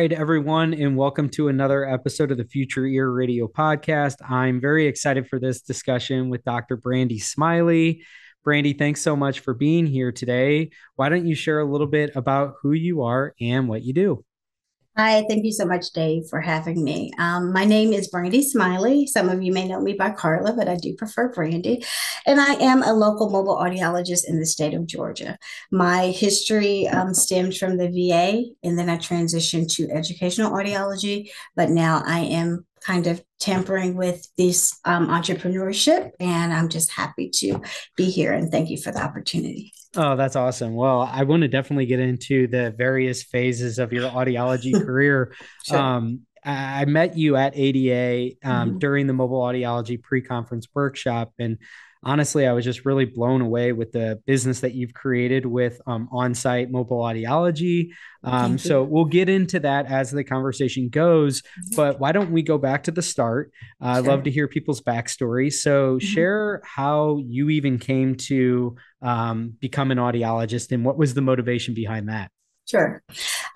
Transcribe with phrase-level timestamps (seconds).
[0.00, 4.14] right, everyone, and welcome to another episode of the Future Ear Radio podcast.
[4.26, 6.78] I'm very excited for this discussion with Dr.
[6.78, 8.02] Brandy Smiley.
[8.42, 10.70] Brandy, thanks so much for being here today.
[10.96, 14.24] Why don't you share a little bit about who you are and what you do?
[15.02, 17.10] Hi, thank you so much, Dave, for having me.
[17.16, 19.06] Um, my name is Brandy Smiley.
[19.06, 21.82] Some of you may know me by Carla, but I do prefer Brandy.
[22.26, 25.38] And I am a local mobile audiologist in the state of Georgia.
[25.70, 31.70] My history um, stemmed from the VA, and then I transitioned to educational audiology, but
[31.70, 36.10] now I am kind of tampering with this um, entrepreneurship.
[36.18, 37.60] And I'm just happy to
[37.96, 39.72] be here and thank you for the opportunity.
[39.96, 40.74] Oh, that's awesome.
[40.74, 45.34] Well, I want to definitely get into the various phases of your audiology career.
[45.64, 45.78] Sure.
[45.78, 48.78] Um, I met you at ADA um, mm-hmm.
[48.78, 51.32] during the mobile audiology pre conference workshop.
[51.38, 51.58] And
[52.02, 56.08] honestly, I was just really blown away with the business that you've created with um,
[56.10, 57.90] on-site mobile audiology.
[58.22, 61.42] Um, so we'll get into that as the conversation goes.
[61.42, 61.76] Mm-hmm.
[61.76, 63.52] But why don't we go back to the start?
[63.80, 64.02] Uh, sure.
[64.02, 65.52] I'd love to hear people's backstory.
[65.52, 66.06] So mm-hmm.
[66.06, 71.74] share how you even came to um, become an audiologist and what was the motivation
[71.74, 72.30] behind that.
[72.68, 73.02] Sure.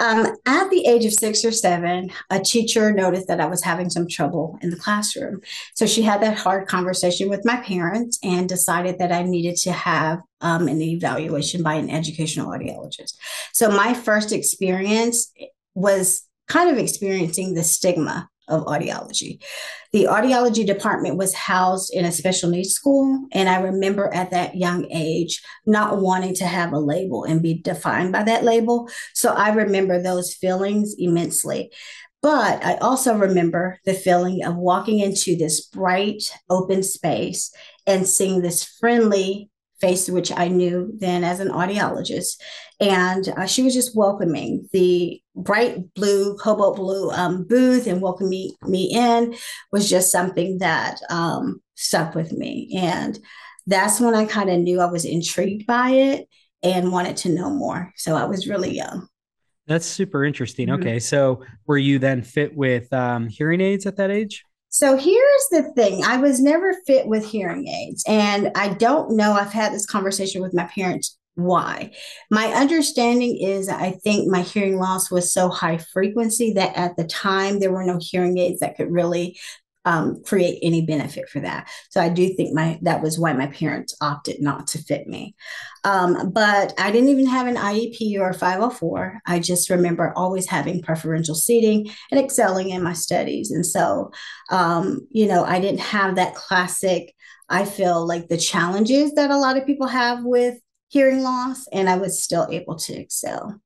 [0.01, 3.89] Um, at the age of six or seven, a teacher noticed that I was having
[3.89, 5.41] some trouble in the classroom.
[5.75, 9.73] So she had that hard conversation with my parents and decided that I needed to
[9.73, 13.17] have um, an evaluation by an educational audiologist.
[13.53, 15.33] So my first experience
[15.75, 19.43] was kind of experiencing the stigma of audiology.
[19.93, 23.27] The audiology department was housed in a special needs school.
[23.33, 27.55] And I remember at that young age not wanting to have a label and be
[27.55, 28.89] defined by that label.
[29.13, 31.71] So I remember those feelings immensely.
[32.23, 37.53] But I also remember the feeling of walking into this bright, open space
[37.87, 39.51] and seeing this friendly
[39.85, 42.41] face, which I knew then as an audiologist.
[42.81, 48.53] And uh, she was just welcoming the bright blue, cobalt blue um, booth and welcoming
[48.63, 49.35] me, in
[49.73, 52.75] was just something that um, stuck with me.
[52.77, 53.19] And
[53.67, 56.29] that's when I kind of knew I was intrigued by it
[56.63, 57.93] and wanted to know more.
[57.97, 59.09] So I was really young.
[59.67, 60.69] That's super interesting.
[60.69, 60.83] Mm-hmm.
[60.83, 61.01] Okay.
[61.01, 64.45] So were you then fit with um, hearing aids at that age?
[64.75, 68.03] So here's the thing I was never fit with hearing aids.
[68.09, 71.93] And I don't know, I've had this conversation with my parents why.
[72.29, 77.05] My understanding is I think my hearing loss was so high frequency that at the
[77.05, 79.39] time there were no hearing aids that could really
[79.85, 81.69] um, create any benefit for that.
[81.91, 85.35] So I do think my that was why my parents opted not to fit me.
[85.85, 89.21] Um, but I didn't even have an IEP or 504.
[89.27, 93.51] I just remember always having preferential seating and excelling in my studies.
[93.51, 94.11] And so,
[94.51, 97.15] um, you know, I didn't have that classic.
[97.49, 100.55] I feel like the challenges that a lot of people have with
[100.89, 103.61] hearing loss, and I was still able to excel.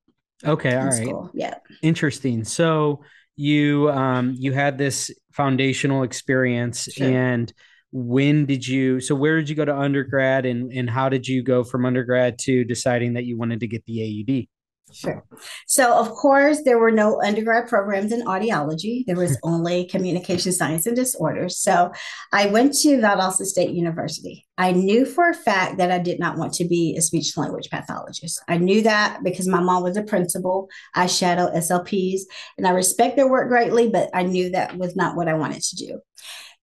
[0.44, 0.94] Okay, all right.
[0.94, 1.30] School.
[1.34, 1.56] Yeah.
[1.82, 2.44] Interesting.
[2.44, 3.02] So
[3.38, 7.06] you um you had this foundational experience sure.
[7.06, 7.52] and
[7.92, 11.42] when did you so where did you go to undergrad and and how did you
[11.42, 14.48] go from undergrad to deciding that you wanted to get the AuD?
[14.92, 15.24] Sure.
[15.66, 19.04] So, of course, there were no undergrad programs in audiology.
[19.06, 21.58] There was only communication science and disorders.
[21.58, 21.92] So,
[22.32, 24.46] I went to Valdosta State University.
[24.56, 27.70] I knew for a fact that I did not want to be a speech language
[27.70, 28.42] pathologist.
[28.48, 30.68] I knew that because my mom was a principal.
[30.94, 32.22] I shadow SLPs
[32.56, 35.62] and I respect their work greatly, but I knew that was not what I wanted
[35.62, 36.00] to do.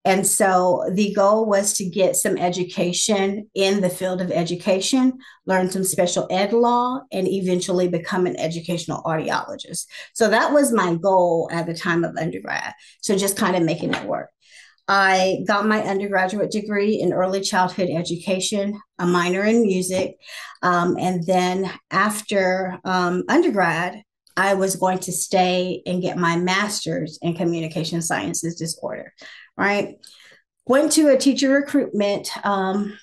[0.06, 5.68] And so the goal was to get some education in the field of education, learn
[5.68, 9.86] some special ed law, and eventually become an educational audiologist.
[10.14, 12.72] So that was my goal at the time of undergrad.
[13.02, 14.30] So just kind of making it work.
[14.86, 20.18] I got my undergraduate degree in early childhood education, a minor in music.
[20.62, 24.04] Um, and then after um, undergrad,
[24.36, 29.12] I was going to stay and get my master's in communication sciences disorder
[29.56, 29.96] right?
[30.66, 32.98] Went to a teacher recruitment um,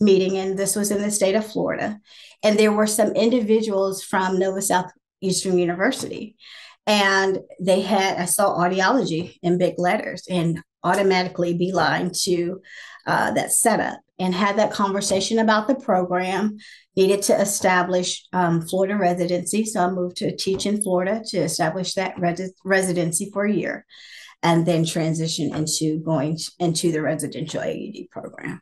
[0.00, 1.98] meeting, and this was in the state of Florida.
[2.42, 6.36] And there were some individuals from Nova Southeastern University.
[6.86, 12.62] And they had, I saw audiology in big letters and automatically beeline to
[13.06, 16.56] uh, that setup and had that conversation about the program.
[16.96, 19.64] Needed to establish um, Florida residency.
[19.64, 23.86] So I moved to teach in Florida to establish that res- residency for a year
[24.42, 28.60] and then transition into going into the residential AuD program.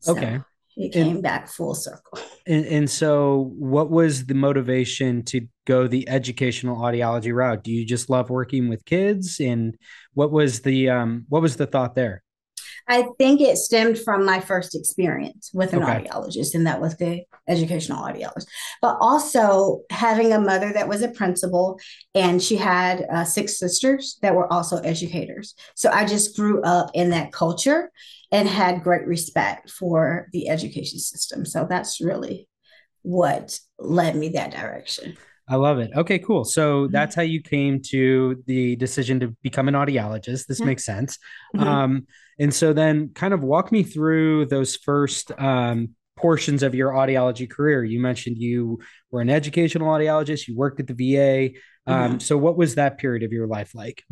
[0.00, 0.40] So okay.
[0.76, 2.18] It came and, back full circle.
[2.46, 7.62] And, and so, what was the motivation to go the educational audiology route?
[7.62, 9.38] Do you just love working with kids?
[9.38, 9.76] And
[10.14, 12.22] what was the um, what was the thought there?
[12.92, 16.04] I think it stemmed from my first experience with an okay.
[16.04, 18.46] audiologist, and that was the educational audiologist.
[18.82, 21.80] But also having a mother that was a principal,
[22.14, 25.54] and she had uh, six sisters that were also educators.
[25.74, 27.90] So I just grew up in that culture
[28.30, 31.46] and had great respect for the education system.
[31.46, 32.46] So that's really
[33.00, 35.16] what led me that direction.
[35.48, 35.90] I love it.
[35.94, 36.44] Okay, cool.
[36.44, 36.92] So mm-hmm.
[36.92, 40.46] that's how you came to the decision to become an audiologist.
[40.46, 40.66] This yeah.
[40.66, 41.18] makes sense.
[41.56, 41.66] Mm-hmm.
[41.66, 42.06] Um,
[42.38, 47.50] and so then kind of walk me through those first um, portions of your audiology
[47.50, 47.84] career.
[47.84, 48.80] You mentioned you
[49.10, 51.58] were an educational audiologist, you worked at the VA.
[51.84, 52.18] Um, mm-hmm.
[52.20, 54.04] So, what was that period of your life like?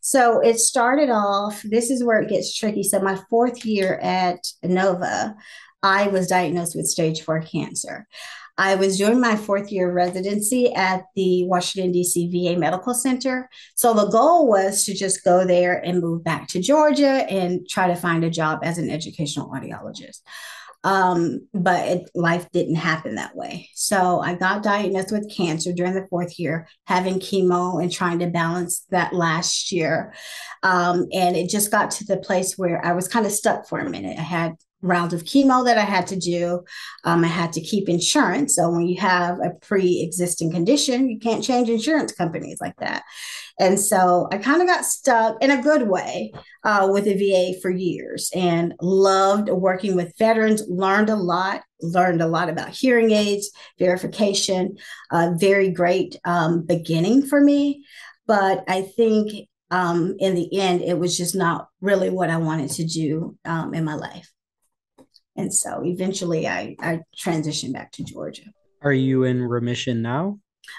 [0.00, 2.82] So, it started off, this is where it gets tricky.
[2.82, 5.34] So, my fourth year at Nova,
[5.82, 8.06] I was diagnosed with stage four cancer.
[8.58, 12.30] I was doing my fourth year residency at the Washington, D.C.
[12.30, 13.50] VA Medical Center.
[13.74, 17.86] So the goal was to just go there and move back to Georgia and try
[17.88, 20.20] to find a job as an educational audiologist.
[20.84, 23.68] Um, but it, life didn't happen that way.
[23.74, 28.28] So I got diagnosed with cancer during the fourth year, having chemo and trying to
[28.28, 30.14] balance that last year.
[30.62, 33.80] Um, and it just got to the place where I was kind of stuck for
[33.80, 34.16] a minute.
[34.16, 34.54] I had
[34.86, 36.64] rounds of chemo that I had to do.
[37.04, 38.56] Um, I had to keep insurance.
[38.56, 43.02] So when you have a pre-existing condition, you can't change insurance companies like that.
[43.58, 46.32] And so I kind of got stuck in a good way
[46.64, 52.20] uh, with the VA for years and loved working with veterans, learned a lot, learned
[52.20, 54.76] a lot about hearing aids, verification,
[55.38, 57.84] very great um, beginning for me.
[58.26, 62.70] But I think um, in the end, it was just not really what I wanted
[62.72, 64.30] to do um, in my life.
[65.36, 68.44] And so eventually I, I transitioned back to Georgia.
[68.82, 70.38] Are you in remission now?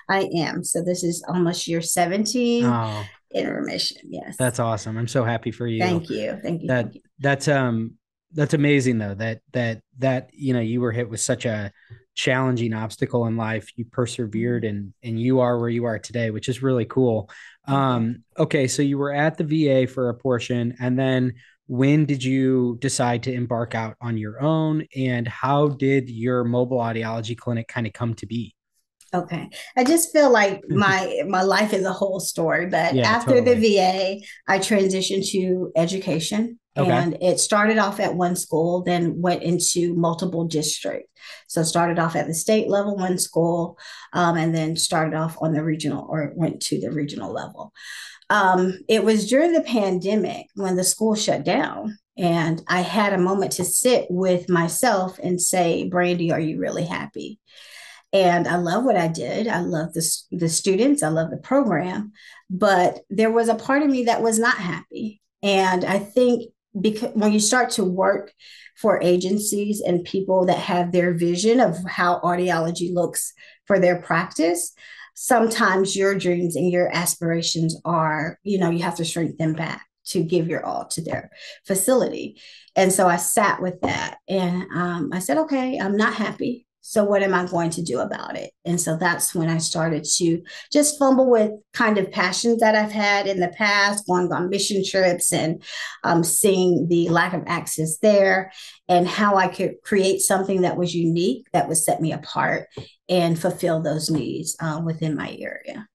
[0.09, 0.63] I am.
[0.63, 3.97] So this is almost year 17 oh, in remission.
[4.09, 4.35] Yes.
[4.37, 4.97] That's awesome.
[4.97, 5.79] I'm so happy for you.
[5.79, 6.37] Thank you.
[6.41, 6.67] Thank you.
[6.67, 7.01] That thank you.
[7.19, 7.97] that's um
[8.33, 11.71] that's amazing though that that that you know you were hit with such a
[12.13, 16.49] challenging obstacle in life you persevered and and you are where you are today which
[16.49, 17.29] is really cool
[17.67, 21.33] um okay so you were at the VA for a portion and then
[21.67, 26.77] when did you decide to embark out on your own and how did your mobile
[26.77, 28.55] audiology clinic kind of come to be
[29.13, 33.39] okay i just feel like my my life is a whole story but yeah, after
[33.39, 33.55] totally.
[33.55, 36.89] the va i transitioned to education okay.
[36.89, 41.11] and it started off at one school then went into multiple districts
[41.47, 43.77] so started off at the state level one school
[44.13, 47.73] um, and then started off on the regional or went to the regional level
[48.29, 51.97] um, it was during the pandemic when the school shut down.
[52.17, 56.85] And I had a moment to sit with myself and say, Brandy, are you really
[56.85, 57.39] happy?
[58.11, 59.47] And I love what I did.
[59.47, 62.13] I love the, the students, I love the program.
[62.49, 65.21] But there was a part of me that was not happy.
[65.43, 68.33] And I think because when you start to work
[68.75, 73.33] for agencies and people that have their vision of how audiology looks
[73.65, 74.73] for their practice,
[75.19, 79.83] sometimes your dreams and your aspirations are, you know, you have to shrink them back
[80.05, 81.31] to give your all to their
[81.65, 82.39] facility.
[82.75, 86.66] And so I sat with that and um, I said, okay, I'm not happy.
[86.89, 88.51] So, what am I going to do about it?
[88.63, 90.41] And so that's when I started to
[90.71, 94.85] just fumble with kind of passions that I've had in the past, going on mission
[94.85, 95.61] trips and
[96.05, 98.53] um, seeing the lack of access there
[98.87, 102.69] and how I could create something that was unique, that would set me apart
[103.09, 105.89] and fulfill those needs uh, within my area.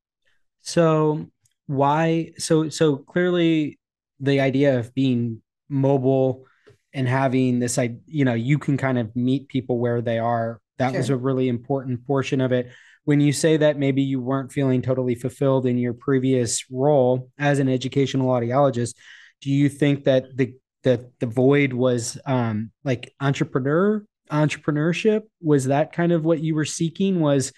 [0.61, 1.25] So,
[1.69, 2.33] why?
[2.37, 3.79] So, so clearly
[4.21, 6.45] the idea of being mobile
[6.93, 10.61] and having this, I, you know, you can kind of meet people where they are
[10.83, 10.99] that sure.
[10.99, 12.73] was a really important portion of it.
[13.05, 17.61] When you say that maybe you weren't feeling totally fulfilled in your previous role as
[17.61, 18.95] an educational audiologist,
[19.41, 25.23] do you think that the that the void was um, like entrepreneur entrepreneurship?
[25.41, 27.21] Was that kind of what you were seeking?
[27.21, 27.53] Was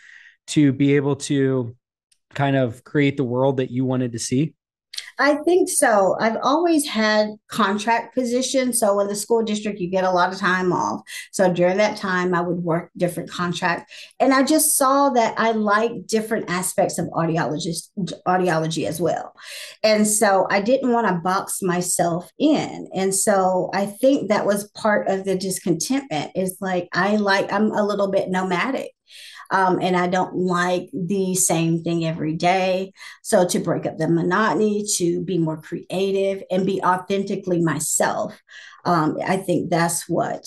[0.49, 1.75] to be able to
[2.35, 4.55] kind of create the world that you wanted to see?
[5.19, 6.17] I think so.
[6.21, 8.81] I've always had contract positions.
[8.81, 11.03] So in the school district, you get a lot of time off.
[11.33, 13.93] So during that time, I would work different contracts.
[14.19, 17.91] And I just saw that I like different aspects of audiologist
[18.27, 19.35] audiology as well.
[19.83, 22.89] And so I didn't want to box myself in.
[22.95, 27.71] And so I think that was part of the discontentment is like I like I'm
[27.73, 28.94] a little bit nomadic.
[29.51, 32.93] Um, and I don't like the same thing every day.
[33.23, 38.41] So to break up the monotony, to be more creative and be authentically myself,
[38.85, 40.47] um, I think that's what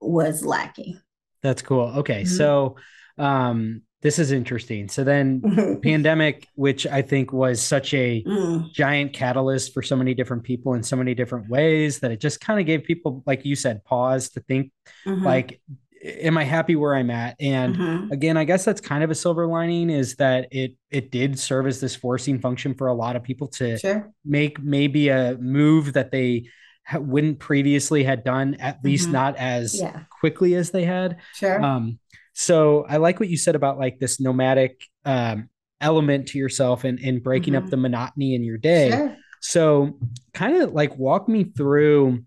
[0.00, 1.00] was lacking.
[1.42, 1.92] That's cool.
[1.98, 2.36] Okay, mm-hmm.
[2.36, 2.76] so
[3.18, 4.88] um, this is interesting.
[4.88, 8.70] So then pandemic, which I think was such a mm.
[8.72, 12.40] giant catalyst for so many different people in so many different ways that it just
[12.40, 14.72] kind of gave people, like you said, pause to think
[15.06, 15.24] mm-hmm.
[15.24, 15.60] like,
[16.04, 17.36] am I happy where I'm at?
[17.40, 18.12] And mm-hmm.
[18.12, 21.66] again, I guess that's kind of a silver lining is that it it did serve
[21.66, 24.12] as this forcing function for a lot of people to sure.
[24.24, 26.48] make maybe a move that they
[26.94, 29.12] wouldn't previously had done, at least mm-hmm.
[29.12, 30.00] not as yeah.
[30.20, 31.18] quickly as they had.
[31.34, 31.62] Sure.
[31.62, 31.98] Um,
[32.34, 35.48] so I like what you said about like this nomadic um,
[35.80, 37.64] element to yourself and, and breaking mm-hmm.
[37.64, 38.90] up the monotony in your day.
[38.90, 39.16] Sure.
[39.40, 39.98] So
[40.34, 42.24] kind of like walk me through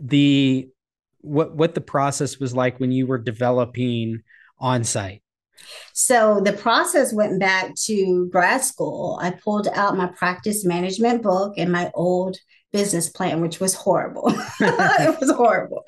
[0.00, 0.68] the
[1.22, 4.22] what what the process was like when you were developing
[4.58, 5.22] on site.
[5.92, 9.18] So the process went back to grad school.
[9.22, 12.36] I pulled out my practice management book and my old
[12.72, 14.24] business plan, which was horrible.
[14.60, 15.84] it was horrible.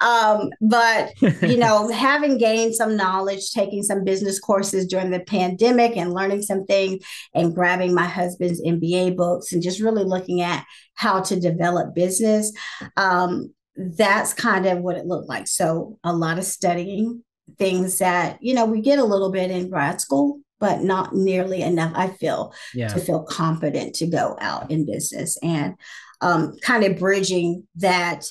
[0.00, 1.10] Um, but,
[1.42, 6.42] you know, having gained some knowledge, taking some business courses during the pandemic and learning
[6.42, 7.02] some things
[7.34, 10.64] and grabbing my husband's MBA books and just really looking at
[10.94, 12.52] how to develop business.
[12.96, 15.46] Um, that's kind of what it looked like.
[15.46, 17.22] So a lot of studying
[17.58, 21.62] things that, you know, we get a little bit in grad school, but not nearly
[21.62, 22.88] enough, I feel, yeah.
[22.88, 25.38] to feel confident to go out in business.
[25.42, 25.74] And
[26.20, 28.24] um, kind of bridging that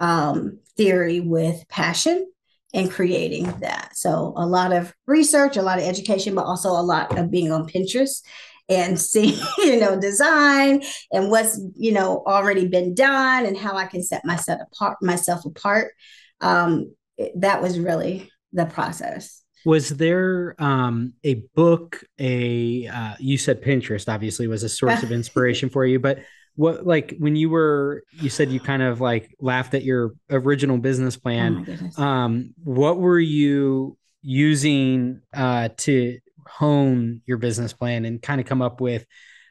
[0.00, 2.30] um, theory with passion
[2.74, 3.96] and creating that.
[3.96, 7.52] So a lot of research, a lot of education, but also a lot of being
[7.52, 8.22] on Pinterest
[8.68, 13.86] and see, you know, design and what's, you know, already been done and how I
[13.86, 15.92] can set myself apart, myself apart.
[16.40, 16.94] Um,
[17.36, 19.42] that was really the process.
[19.64, 25.12] Was there um, a book, a uh, you said Pinterest obviously was a source of
[25.12, 26.18] inspiration for you, but
[26.54, 30.78] what like when you were you said you kind of like laughed at your original
[30.78, 31.66] business plan
[31.98, 38.46] oh um what were you using uh to hone your business plan and kind of
[38.46, 39.04] come up with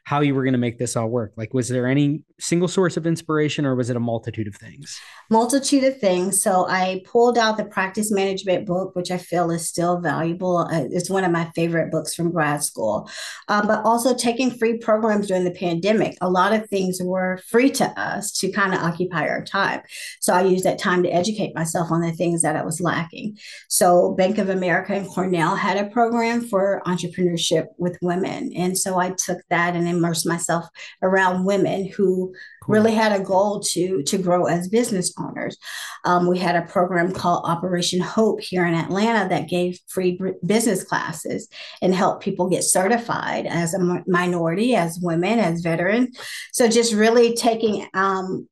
[0.04, 1.32] how you were going to make this all work.
[1.36, 5.00] Like, was there any single source of inspiration or was it a multitude of things?
[5.30, 6.42] Multitude of things.
[6.42, 10.58] So I pulled out the practice management book, which I feel is still valuable.
[10.58, 13.08] Uh, it's one of my favorite books from grad school,
[13.48, 16.18] um, but also taking free programs during the pandemic.
[16.20, 19.80] A lot of things were free to us to kind of occupy our time.
[20.20, 23.38] So I used that time to educate myself on the things that I was lacking.
[23.68, 28.52] So Bank of America and Cornell had a program for entrepreneurship with women.
[28.56, 30.66] And so I took that and immersed myself
[31.02, 32.31] around women who
[32.62, 32.74] cool.
[32.74, 35.56] really had a goal to to grow as business owners.
[36.04, 40.84] Um, we had a program called Operation Hope here in Atlanta that gave free business
[40.84, 41.48] classes
[41.80, 46.18] and helped people get certified as a minority, as women, as veterans.
[46.52, 48.48] So just really taking um,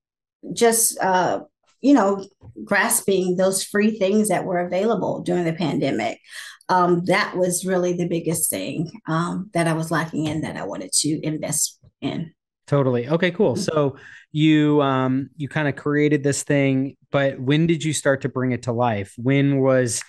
[0.53, 1.41] just uh,
[1.81, 2.27] you know
[2.65, 6.21] grasping those free things that were available during the pandemic
[6.71, 10.65] um, that was really the biggest thing um, that I was lacking in that I
[10.65, 12.33] wanted to invest in.
[12.71, 13.09] Totally.
[13.09, 13.57] Okay, cool.
[13.57, 13.97] So
[14.31, 18.53] you um you kind of created this thing, but when did you start to bring
[18.53, 19.13] it to life?
[19.19, 20.01] When was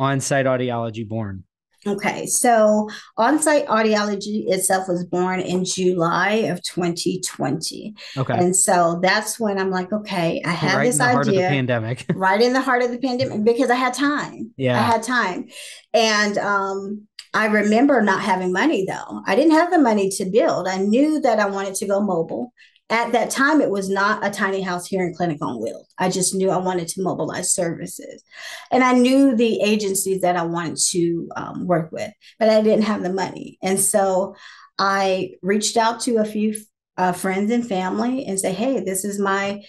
[0.00, 1.44] OnSite audiology born?
[1.86, 2.88] Okay, so
[3.18, 7.94] OnSite audiology itself was born in July of 2020.
[8.16, 11.48] Okay, and so that's when I'm like, okay, I have right this idea.
[11.50, 14.54] pandemic, right in the heart of the pandemic, because I had time.
[14.56, 15.48] Yeah, I had time,
[15.92, 19.22] and um, I remember not having money though.
[19.26, 20.68] I didn't have the money to build.
[20.68, 22.52] I knew that I wanted to go mobile.
[22.90, 26.10] At that time it was not a tiny house here in clinic on wheels i
[26.10, 28.22] just knew i wanted to mobilize services.
[28.70, 32.84] And i knew the agencies that i wanted to um, work with but i didn't
[32.84, 33.58] have the money.
[33.62, 34.36] And so
[34.78, 36.54] i reached out to a few
[36.96, 39.62] uh, friends and family and say hey this is my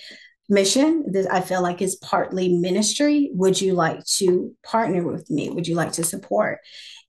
[0.50, 1.06] mission.
[1.32, 3.32] I feel like is partly ministry.
[3.34, 5.50] Would you like to partner with me?
[5.50, 6.60] Would you like to support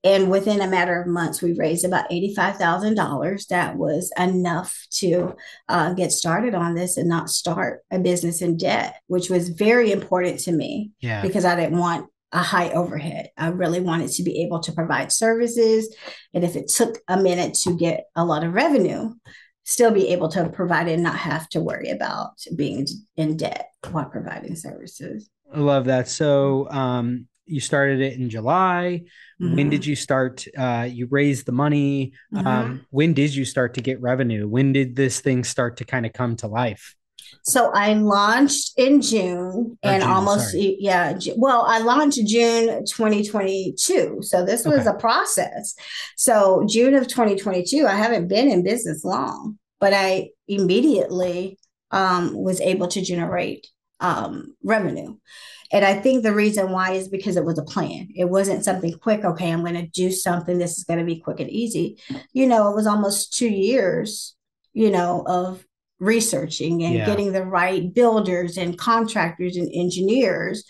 [0.03, 3.47] and within a matter of months, we raised about $85,000.
[3.47, 5.35] That was enough to
[5.67, 9.91] uh, get started on this and not start a business in debt, which was very
[9.91, 11.21] important to me yeah.
[11.21, 13.31] because I didn't want a high overhead.
[13.37, 15.95] I really wanted to be able to provide services.
[16.33, 19.13] And if it took a minute to get a lot of revenue,
[19.63, 24.05] still be able to provide and not have to worry about being in debt while
[24.05, 25.29] providing services.
[25.53, 26.07] I love that.
[26.07, 29.03] So, um, you started it in July.
[29.41, 29.55] Mm-hmm.
[29.55, 30.45] When did you start?
[30.57, 32.13] Uh, you raised the money.
[32.33, 32.47] Mm-hmm.
[32.47, 34.47] Um, when did you start to get revenue?
[34.47, 36.95] When did this thing start to kind of come to life?
[37.43, 40.77] So I launched in June and June, almost sorry.
[40.79, 41.17] yeah.
[41.35, 44.19] Well, I launched June 2022.
[44.21, 44.89] So this was okay.
[44.89, 45.75] a process.
[46.15, 51.57] So June of 2022, I haven't been in business long, but I immediately
[51.91, 53.67] um, was able to generate
[53.99, 55.17] um, revenue.
[55.71, 58.09] And I think the reason why is because it was a plan.
[58.15, 59.25] It wasn't something quick.
[59.25, 60.57] Okay, I'm going to do something.
[60.57, 62.01] This is going to be quick and easy.
[62.31, 64.35] You know, it was almost two years,
[64.73, 65.65] you know, of
[65.99, 67.05] researching and yeah.
[67.05, 70.63] getting the right builders and contractors and engineers.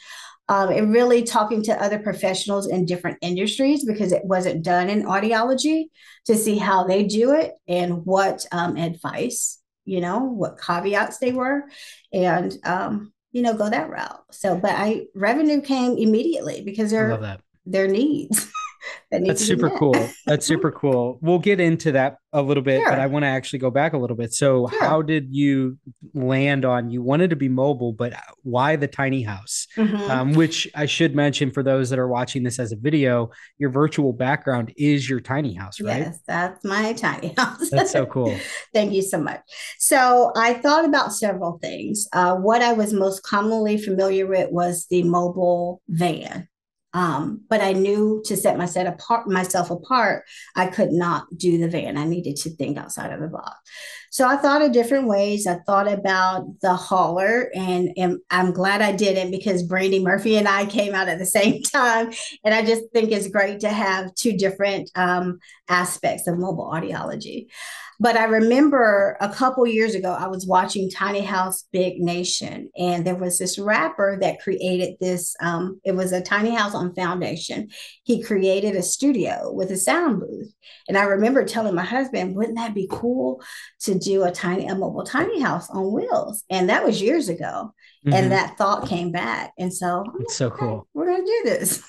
[0.49, 5.03] Um, and really talking to other professionals in different industries because it wasn't done in
[5.03, 5.87] audiology
[6.25, 11.33] to see how they do it and what um, advice, you know, what caveats they
[11.33, 11.65] were.
[12.13, 14.23] And um, you know, go that route.
[14.31, 17.09] So, but I revenue came immediately because they're
[17.65, 18.51] their needs.
[19.11, 19.95] that That's super cool.
[20.25, 21.17] That's super cool.
[21.21, 22.89] We'll get into that a little bit, sure.
[22.89, 24.33] but I want to actually go back a little bit.
[24.33, 24.83] So, sure.
[24.83, 25.77] how did you
[26.13, 29.65] land on you wanted to be mobile, but why the tiny house?
[29.77, 30.11] Mm-hmm.
[30.11, 33.69] Um, which I should mention for those that are watching this as a video, your
[33.69, 35.99] virtual background is your tiny house, right?
[35.99, 37.69] Yes, that's my tiny house.
[37.69, 38.37] That's so cool.
[38.73, 39.39] Thank you so much.
[39.79, 42.09] So, I thought about several things.
[42.11, 46.49] Uh, what I was most commonly familiar with was the mobile van.
[46.93, 50.23] Um, but I knew to set my set apart myself apart,
[50.55, 51.97] I could not do the van.
[51.97, 53.55] I needed to think outside of the box.
[54.09, 55.45] So I thought of different ways.
[55.45, 60.47] I thought about the hauler, and, and I'm glad I didn't because Brandy Murphy and
[60.47, 62.11] I came out at the same time.
[62.43, 67.47] And I just think it's great to have two different um, aspects of mobile audiology.
[67.99, 73.05] But I remember a couple years ago, I was watching Tiny House Big Nation, and
[73.05, 75.35] there was this rapper that created this.
[75.41, 77.69] Um, it was a tiny house on Foundation.
[78.03, 80.53] He created a studio with a sound booth,
[80.87, 83.41] and I remember telling my husband, "Wouldn't that be cool
[83.81, 87.73] to do a tiny, a mobile tiny house on wheels?" And that was years ago,
[88.05, 88.13] mm-hmm.
[88.13, 90.87] and that thought came back, and so it's so cool.
[90.93, 91.81] We're gonna do this.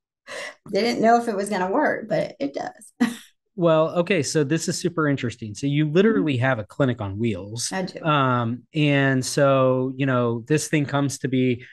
[0.70, 3.14] Didn't know if it was gonna work, but it does.
[3.58, 5.52] Well, okay, so this is super interesting.
[5.52, 6.44] So you literally mm-hmm.
[6.44, 7.70] have a clinic on wheels.
[7.72, 8.00] I do.
[8.04, 11.64] Um, and so, you know, this thing comes to be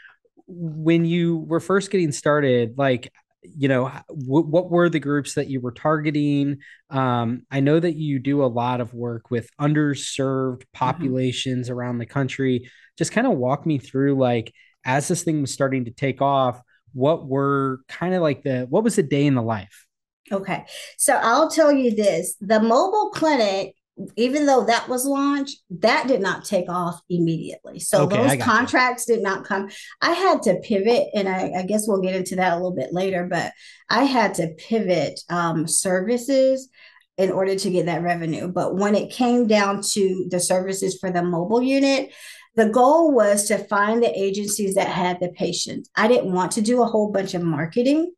[0.48, 3.14] when you were first getting started, like,
[3.44, 6.58] you know, w- what were the groups that you were targeting?
[6.90, 10.74] Um, I know that you do a lot of work with underserved mm-hmm.
[10.74, 11.78] populations mm-hmm.
[11.78, 12.68] around the country.
[12.98, 14.52] Just kind of walk me through, like,
[14.86, 16.60] as this thing was starting to take off,
[16.94, 19.85] what were kind of like the, what was the day in the life?
[20.32, 20.66] Okay.
[20.98, 23.76] So I'll tell you this the mobile clinic,
[24.16, 27.80] even though that was launched, that did not take off immediately.
[27.80, 29.16] So okay, those contracts you.
[29.16, 29.70] did not come.
[30.02, 32.92] I had to pivot, and I, I, guess we'll get into that a little bit
[32.92, 33.54] later, but
[33.90, 36.70] I had to pivot um, services
[37.18, 38.48] in order to get that revenue.
[38.48, 42.12] But when it came down to the services for the mobile unit,
[42.56, 45.90] the goal was to find the agencies that had the patients.
[45.96, 48.12] I didn't want to do a whole bunch of marketing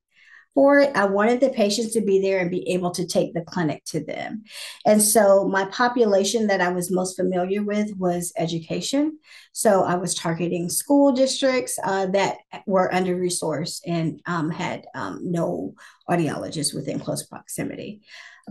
[0.58, 0.92] for it.
[0.96, 4.04] I wanted the patients to be there and be able to take the clinic to
[4.04, 4.42] them.
[4.88, 9.20] And so my population that I was most familiar with was education.
[9.52, 15.20] So I was targeting school districts uh, that were under resourced and um, had um,
[15.22, 15.76] no
[16.10, 18.02] audiologists within close proximity.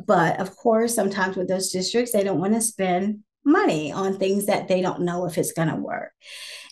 [0.06, 4.46] But of course, sometimes with those districts, they don't want to spend money on things
[4.46, 6.12] that they don't know if it's going to work.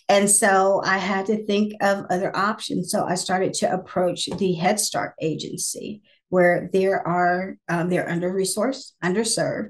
[0.07, 2.91] And so I had to think of other options.
[2.91, 8.33] So I started to approach the Head Start agency where there are um, they're under
[8.33, 9.69] resourced, underserved.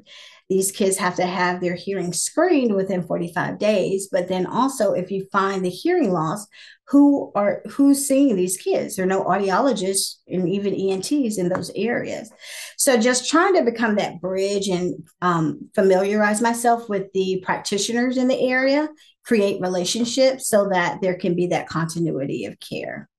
[0.49, 4.09] These kids have to have their hearing screened within 45 days.
[4.11, 6.45] But then also, if you find the hearing loss,
[6.87, 8.95] who are who's seeing these kids?
[8.95, 12.31] There are no audiologists and even ENTs in those areas.
[12.77, 18.27] So just trying to become that bridge and um, familiarize myself with the practitioners in
[18.27, 18.87] the area
[19.25, 23.09] create relationships so that there can be that continuity of care.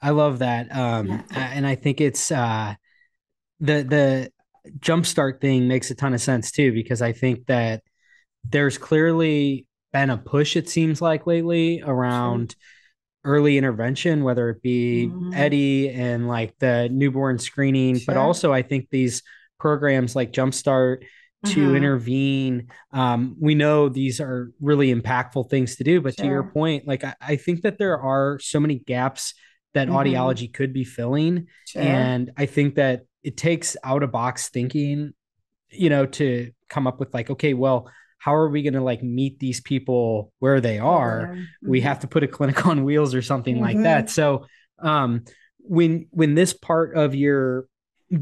[0.00, 0.74] I love that.
[0.74, 1.22] Um, yeah.
[1.32, 2.74] and I think it's uh,
[3.60, 4.32] the the
[4.78, 7.82] jumpstart thing makes a ton of sense too, because I think that
[8.44, 13.32] there's clearly been a push, it seems like lately around sure.
[13.32, 15.32] early intervention, whether it be mm-hmm.
[15.32, 18.04] EHDI and like the newborn screening, sure.
[18.06, 19.22] but also I think these
[19.58, 21.04] programs like Jumpstart
[21.46, 21.76] to mm-hmm.
[21.76, 22.68] intervene.
[22.92, 26.24] Um, we know these are really impactful things to do, but sure.
[26.24, 29.34] to your point, like I, I, think that there are so many gaps
[29.74, 29.96] that mm-hmm.
[29.96, 31.46] audiology could be filling.
[31.66, 31.82] Sure.
[31.82, 35.12] And I think that it takes out of box thinking,
[35.70, 39.02] you know, to come up with like, okay, well, how are we going to like
[39.02, 41.28] meet these people where they are?
[41.28, 41.70] Mm-hmm.
[41.70, 44.06] We have to put a clinic on wheels or something like that.
[44.06, 44.12] Mm-hmm.
[44.12, 44.46] So,
[44.80, 45.24] um,
[45.58, 47.66] when when this part of your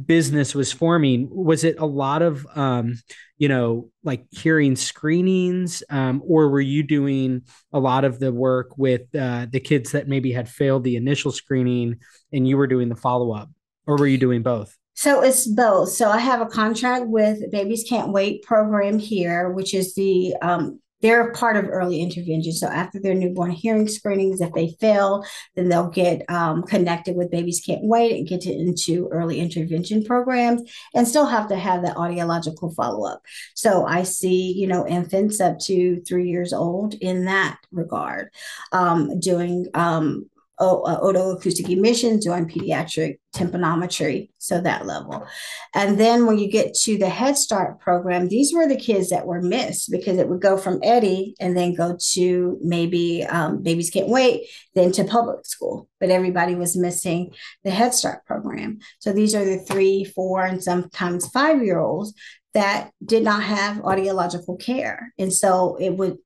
[0.04, 2.94] business was forming was it a lot of um
[3.38, 8.76] you know like hearing screenings um or were you doing a lot of the work
[8.76, 11.96] with uh, the kids that maybe had failed the initial screening
[12.32, 13.48] and you were doing the follow-up?
[13.86, 14.76] Or were you doing both?
[14.94, 15.90] So it's both.
[15.90, 20.80] So i have a contract with babies can't wait program here which is the um
[21.02, 22.52] they're part of early intervention.
[22.52, 27.30] So after their newborn hearing screenings, if they fail, then they'll get um, connected with
[27.30, 30.62] Babies Can't Wait and get into early intervention programs
[30.94, 33.20] and still have to have that audiological follow up.
[33.54, 38.30] So I see, you know, infants up to three years old in that regard,
[38.72, 45.26] um, doing um, otoacoustic emissions, doing pediatric tympanometry, so that level.
[45.74, 49.26] And then when you get to the Head Start program, these were the kids that
[49.26, 53.90] were missed because it would go from EHDI and then go to maybe um, Babies
[53.90, 55.88] Can't Wait, then to public school.
[56.00, 57.32] But everybody was missing
[57.64, 58.78] the Head Start program.
[58.98, 62.14] So these are the three, four, and sometimes five year olds
[62.54, 65.12] that did not have audiological care.
[65.18, 66.16] And so it would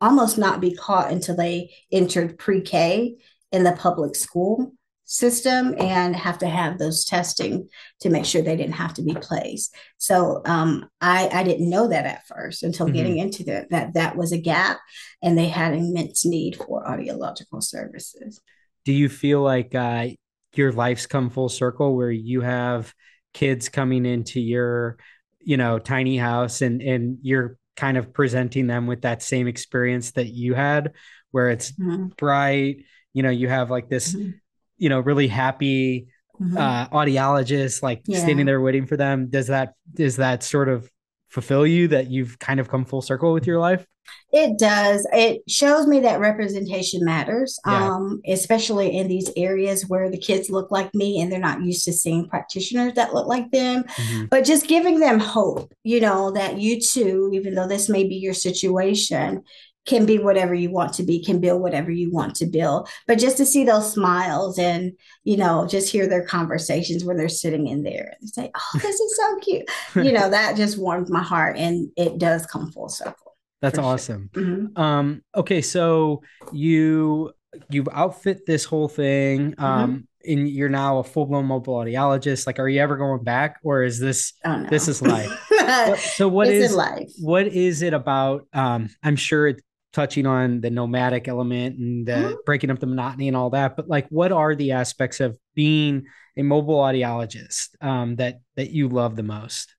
[0.00, 3.16] almost not be caught until they entered pre K
[3.52, 4.72] in the public school
[5.06, 7.68] system and have to have those testing
[8.00, 9.74] to make sure they didn't have to be placed.
[9.98, 12.96] So um, I, I didn't know that at first until mm-hmm.
[12.96, 14.78] getting into that, that that was a gap
[15.22, 18.40] and they had immense need for audiological services.
[18.84, 20.08] Do you feel like uh,
[20.54, 22.92] your life's come full circle where you have
[23.32, 24.98] kids coming into your,
[25.40, 30.12] you know, tiny house and, and you're kind of presenting them with that same experience
[30.12, 30.92] that you had
[31.30, 32.06] where it's mm-hmm.
[32.16, 32.78] bright,
[33.16, 34.30] you know you have like this mm-hmm.
[34.76, 36.06] you know really happy
[36.38, 36.56] mm-hmm.
[36.56, 38.18] uh audiologist like yeah.
[38.18, 40.88] standing there waiting for them does that does that sort of
[41.30, 43.86] fulfill you that you've kind of come full circle with your life
[44.32, 47.88] it does it shows me that representation matters yeah.
[47.90, 51.84] um especially in these areas where the kids look like me and they're not used
[51.84, 54.26] to seeing practitioners that look like them mm-hmm.
[54.26, 58.16] but just giving them hope you know that you too even though this may be
[58.16, 59.42] your situation
[59.86, 62.88] can be whatever you want to be, can build whatever you want to build.
[63.06, 64.92] But just to see those smiles and,
[65.24, 69.00] you know, just hear their conversations when they're sitting in there and say, oh, this
[69.00, 69.70] is so cute.
[69.94, 73.36] you know, that just warms my heart and it does come full circle.
[73.62, 74.30] That's awesome.
[74.34, 74.42] Sure.
[74.42, 74.80] Mm-hmm.
[74.80, 76.22] Um, okay, so
[76.52, 77.32] you
[77.70, 79.52] you've outfit this whole thing.
[79.52, 79.64] Mm-hmm.
[79.64, 80.30] Um, mm-hmm.
[80.32, 82.46] and you're now a full-blown mobile audiologist.
[82.46, 84.68] Like, are you ever going back or is this oh, no.
[84.68, 85.32] this is life?
[86.16, 87.10] so what is life?
[87.18, 88.46] What is it about?
[88.52, 89.62] Um, I'm sure it
[89.96, 92.34] touching on the nomadic element and the mm-hmm.
[92.44, 96.04] breaking up the monotony and all that but like what are the aspects of being
[96.36, 99.74] a mobile audiologist um, that that you love the most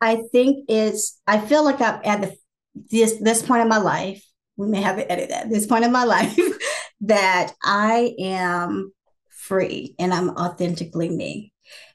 [0.00, 2.36] i think it's i feel like i'm at the,
[2.90, 5.92] this this point in my life we may have to edit that this point in
[5.92, 6.36] my life
[7.00, 8.92] that i am
[9.30, 11.51] free and i'm authentically me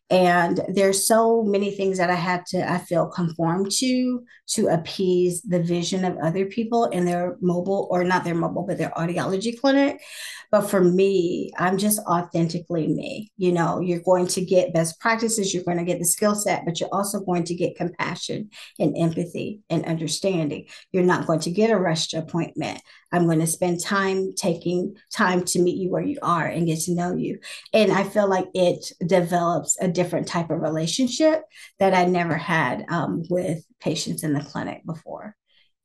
[0.10, 5.42] and there's so many things that i had to i feel conform to to appease
[5.42, 9.60] the vision of other people in their mobile or not their mobile but their audiology
[9.60, 10.02] clinic
[10.52, 15.54] but for me i'm just authentically me you know you're going to get best practices
[15.54, 18.98] you're going to get the skill set but you're also going to get compassion and
[18.98, 22.82] empathy and understanding you're not going to get a rushed appointment
[23.12, 26.80] I'm going to spend time taking time to meet you where you are and get
[26.82, 27.40] to know you.
[27.74, 31.44] And I feel like it develops a different type of relationship
[31.80, 35.36] that I never had um, with patients in the clinic before.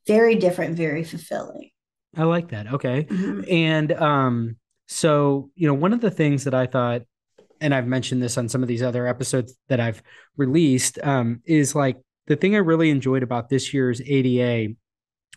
[0.06, 1.71] Very different, very fulfilling.
[2.16, 2.72] I like that.
[2.74, 3.04] Okay.
[3.04, 3.42] Mm-hmm.
[3.48, 7.02] And um, so, you know, one of the things that I thought,
[7.60, 10.02] and I've mentioned this on some of these other episodes that I've
[10.36, 14.74] released, um, is like the thing I really enjoyed about this year's ADA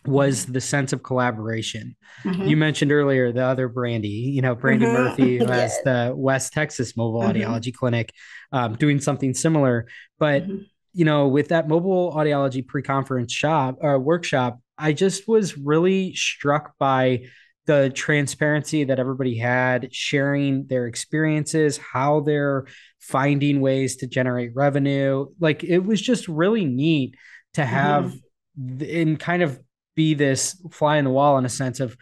[0.04, 0.52] was mm-hmm.
[0.52, 1.96] the sense of collaboration.
[2.24, 2.46] Mm-hmm.
[2.46, 5.04] You mentioned earlier the other Brandy, you know, Brandy mm-hmm.
[5.04, 7.38] Murphy, who has the West Texas Mobile mm-hmm.
[7.38, 8.12] Audiology Clinic,
[8.52, 9.86] um, doing something similar.
[10.18, 10.62] But mm-hmm.
[10.92, 16.76] you know, with that mobile audiology pre-conference shop uh, workshop, I just was really struck
[16.78, 17.24] by
[17.66, 22.66] the transparency that everybody had, sharing their experiences, how they're
[23.00, 25.26] finding ways to generate revenue.
[25.40, 27.16] Like it was just really neat
[27.54, 28.14] to have
[28.58, 28.82] mm-hmm.
[28.82, 29.60] in kind of
[29.96, 31.96] be this fly in the wall in a sense of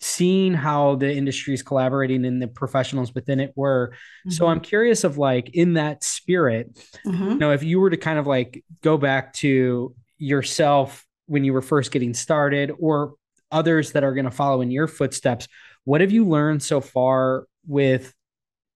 [0.00, 3.90] seeing how the industry is collaborating and the professionals within it were.
[3.90, 4.30] Mm-hmm.
[4.30, 7.30] So I'm curious of like in that spirit, mm-hmm.
[7.30, 11.52] you know, if you were to kind of like go back to yourself when you
[11.52, 13.14] were first getting started or
[13.50, 15.48] others that are going to follow in your footsteps,
[15.84, 18.12] what have you learned so far with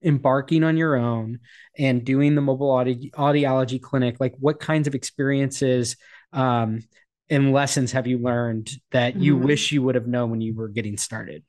[0.02, 1.40] embarking on your own
[1.76, 4.16] and doing the mobile audi- audiology clinic?
[4.20, 5.96] Like what kinds of experiences
[6.32, 6.80] um,
[7.30, 9.46] and lessons have you learned that you mm-hmm.
[9.46, 11.42] wish you would have known when you were getting started?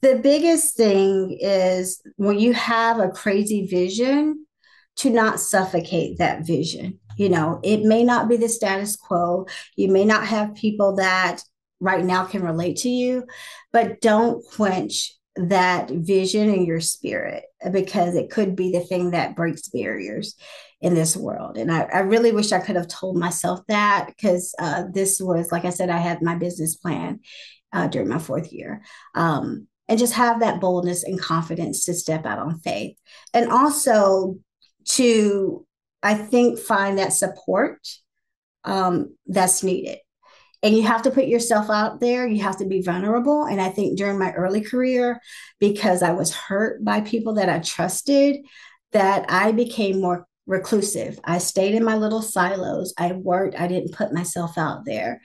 [0.00, 4.46] The biggest thing is when you have a crazy vision,
[4.98, 6.98] to not suffocate that vision.
[7.18, 9.46] You know, it may not be the status quo.
[9.76, 11.42] You may not have people that
[11.80, 13.24] right now can relate to you,
[13.72, 19.36] but don't quench that vision in your spirit because it could be the thing that
[19.36, 20.34] breaks barriers
[20.80, 21.56] in this world.
[21.56, 25.50] And I, I really wish I could have told myself that because uh, this was,
[25.52, 27.20] like I said, I had my business plan
[27.72, 28.82] uh, during my fourth year.
[29.14, 32.96] Um, and just have that boldness and confidence to step out on faith.
[33.32, 34.36] And also
[34.90, 35.66] to,
[36.02, 37.86] I think, find that support
[38.64, 39.98] um, that's needed.
[40.62, 42.26] And you have to put yourself out there.
[42.26, 43.44] You have to be vulnerable.
[43.44, 45.20] And I think during my early career,
[45.60, 48.38] because I was hurt by people that I trusted,
[48.92, 51.20] that I became more reclusive.
[51.24, 52.94] I stayed in my little silos.
[52.98, 53.60] I worked.
[53.60, 55.20] I didn't put myself out there.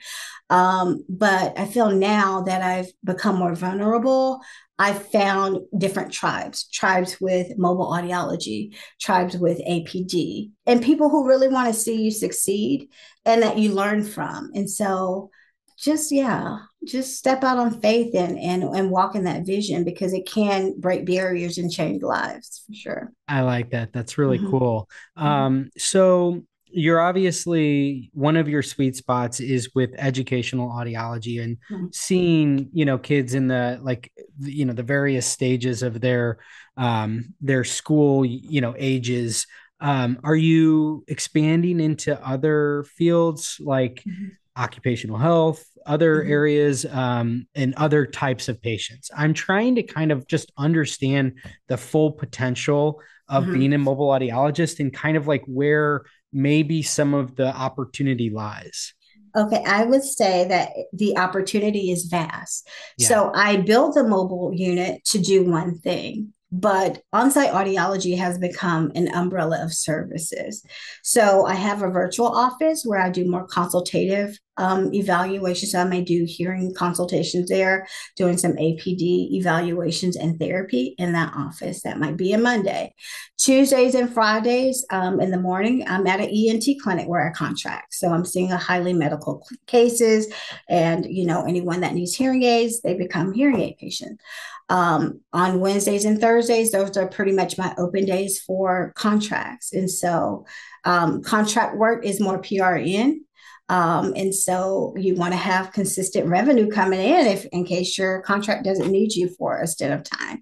[0.50, 4.40] Um, but I feel now that I've become more vulnerable.
[4.78, 11.48] I've found different tribes, tribes with mobile audiology, tribes with APD, and people who really
[11.48, 12.88] want to see you succeed
[13.24, 14.50] and that you learn from.
[14.54, 15.30] And so
[15.76, 20.12] just yeah just step out on faith and and and walk in that vision because
[20.12, 24.50] it can break barriers and change lives for sure i like that that's really mm-hmm.
[24.50, 25.26] cool mm-hmm.
[25.26, 26.42] um so
[26.74, 31.86] you're obviously one of your sweet spots is with educational audiology and mm-hmm.
[31.92, 36.38] seeing you know kids in the like you know the various stages of their
[36.76, 39.46] um their school you know ages
[39.80, 46.30] um are you expanding into other fields like mm-hmm occupational health, other mm-hmm.
[46.30, 49.10] areas, um, and other types of patients.
[49.16, 53.54] I'm trying to kind of just understand the full potential of mm-hmm.
[53.54, 56.02] being a mobile audiologist and kind of like where
[56.34, 58.92] maybe some of the opportunity lies.
[59.36, 62.68] Okay, I would say that the opportunity is vast.
[62.98, 63.08] Yeah.
[63.08, 68.92] So I built a mobile unit to do one thing but on-site audiology has become
[68.94, 70.64] an umbrella of services
[71.02, 76.02] so i have a virtual office where i do more consultative um, evaluations i may
[76.02, 77.86] do hearing consultations there
[78.16, 79.00] doing some apd
[79.32, 82.94] evaluations and therapy in that office that might be a monday
[83.38, 87.94] tuesdays and fridays um, in the morning i'm at an ent clinic where i contract
[87.94, 90.32] so i'm seeing a highly medical cases
[90.68, 94.20] and you know anyone that needs hearing aids they become hearing aid patient
[94.68, 99.72] um, on Wednesdays and Thursdays, those are pretty much my open days for contracts.
[99.72, 100.46] And so
[100.84, 103.18] um, contract work is more PRN.
[103.68, 108.20] Um, and so you want to have consistent revenue coming in if in case your
[108.22, 110.40] contract doesn't need you for a stint of time.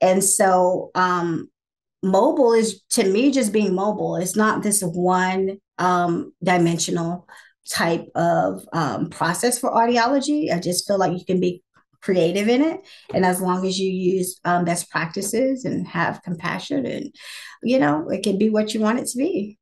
[0.00, 1.48] And so um,
[2.02, 4.16] mobile is to me just being mobile.
[4.16, 7.26] It's not this one um, dimensional
[7.70, 10.52] type of um, process for audiology.
[10.52, 11.62] I just feel like you can be
[12.00, 16.86] creative in it and as long as you use um, best practices and have compassion
[16.86, 17.12] and
[17.62, 19.58] you know it can be what you want it to be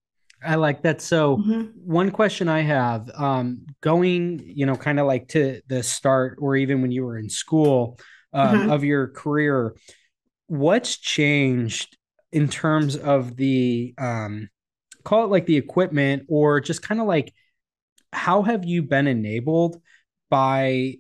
[0.47, 1.63] i like that so mm-hmm.
[1.85, 6.57] one question i have um, going you know kind of like to the start or
[6.57, 7.99] even when you were in school
[8.33, 8.71] um, mm-hmm.
[8.71, 9.77] of your career
[10.47, 11.97] what's changed
[12.33, 14.49] in terms of the um,
[15.05, 17.33] call it like the equipment or just kind of like
[18.13, 19.81] how have you been enabled
[20.31, 20.95] by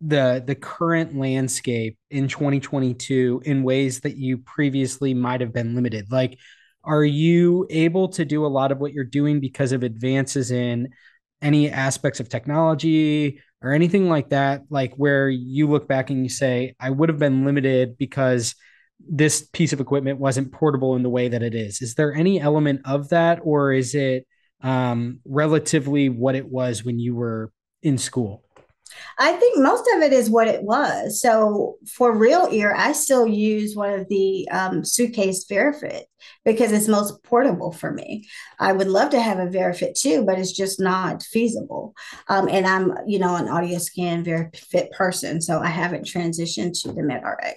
[0.00, 6.12] the the current landscape in 2022 in ways that you previously might have been limited
[6.12, 6.38] like
[6.86, 10.88] are you able to do a lot of what you're doing because of advances in
[11.42, 14.62] any aspects of technology or anything like that?
[14.70, 18.54] Like where you look back and you say i would have been limited because
[18.98, 21.82] this piece of equipment wasn't portable in the way that it is.
[21.82, 24.26] Is there any element of that or is it
[24.62, 28.45] um, relatively what it was when you were in school
[29.18, 31.20] I think most of it is what it was.
[31.20, 36.02] So for real ear, I still use one of the um, suitcase VeriFit
[36.44, 38.26] because it's most portable for me.
[38.58, 41.94] I would love to have a VeriFit too, but it's just not feasible.
[42.28, 47.02] Um, and I'm, you know, an Audioscan VeriFit person, so I haven't transitioned to the
[47.02, 47.54] MedRx.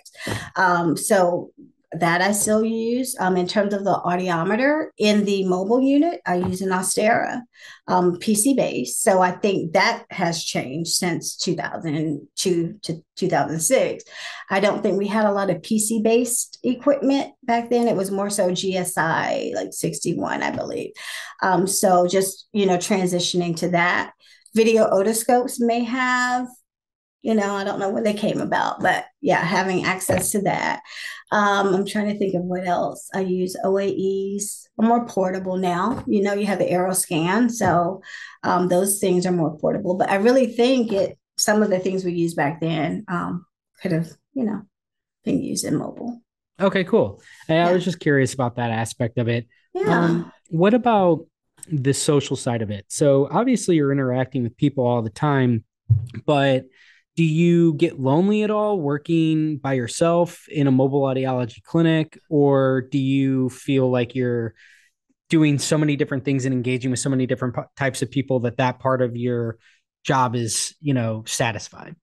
[0.56, 1.52] Um, so
[1.94, 3.16] that I still use.
[3.20, 7.42] Um, in terms of the audiometer in the mobile unit, I use an Astera
[7.88, 8.98] um, PC base.
[8.98, 14.04] So I think that has changed since 2002 to 2006.
[14.52, 17.88] I don't think we had a lot of PC based equipment back then.
[17.88, 20.92] It was more so GSI, like 61, I believe.
[21.42, 24.12] Um, so just, you know, transitioning to that.
[24.56, 26.48] Video otoscopes may have
[27.22, 30.82] you know i don't know when they came about but yeah having access to that.
[31.32, 33.10] Um, i'm trying to think of what else.
[33.14, 36.04] I use oaes are more portable now.
[36.08, 38.02] You know you have the Eroscan so
[38.44, 42.04] um, those things are more portable but i really think it some of the things
[42.04, 43.46] we used back then um,
[43.82, 44.62] could have you know
[45.24, 46.22] been used in mobile.
[46.60, 47.22] Okay cool.
[47.48, 47.68] Yeah.
[47.68, 49.48] i was just curious about that aspect of it.
[49.74, 50.04] Yeah.
[50.04, 51.26] Um, what about
[51.72, 52.86] the social side of it?
[52.88, 55.64] So obviously you're interacting with people all the time
[56.26, 56.66] but
[57.20, 62.18] do you get lonely at all working by yourself in a mobile audiology clinic?
[62.30, 64.54] Or do you feel like you're
[65.30, 68.40] doing so many different things and engaging with so many different p- types of people
[68.40, 69.58] that that part of your
[70.06, 71.94] job is you know satisfied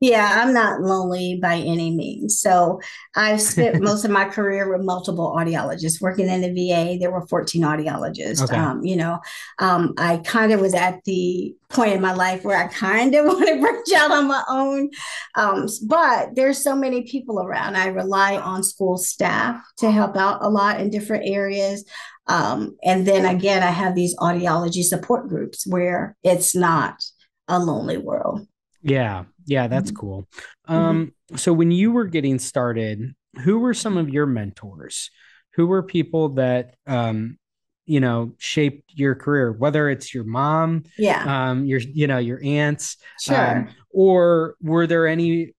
[0.00, 2.40] yeah, I'm not lonely by any means.
[2.40, 2.80] So
[3.14, 6.00] I've spent most of my career with multiple audiologists.
[6.00, 8.42] Working in the VA, there were 14 audiologists.
[8.42, 8.56] Okay.
[8.56, 9.20] Um, you know,
[9.58, 13.26] um, I kind of was at the point in my life where I kind of
[13.26, 14.90] want to branch out on my own.
[15.34, 17.76] Um, but there's so many people around.
[17.76, 21.84] I rely on school staff to help out a lot in different areas.
[22.26, 27.02] Um, and then again, I have these audiology support groups where it's not
[27.48, 28.46] a lonely world.
[28.82, 30.28] Yeah, yeah, that's cool.
[30.66, 31.36] Um, mm-hmm.
[31.36, 35.10] so when you were getting started, who were some of your mentors?
[35.54, 37.38] Who were people that um,
[37.86, 42.38] you know, shaped your career, whether it's your mom, yeah, um, your you know, your
[42.44, 43.56] aunts, sure.
[43.56, 45.54] Um, or were there any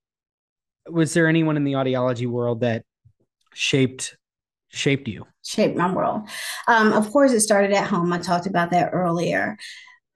[0.87, 2.83] was there anyone in the audiology world that
[3.55, 4.15] shaped
[4.69, 5.25] shaped you?
[5.43, 6.29] Shaped my world.
[6.67, 8.13] Um, of course, it started at home.
[8.13, 9.57] I talked about that earlier.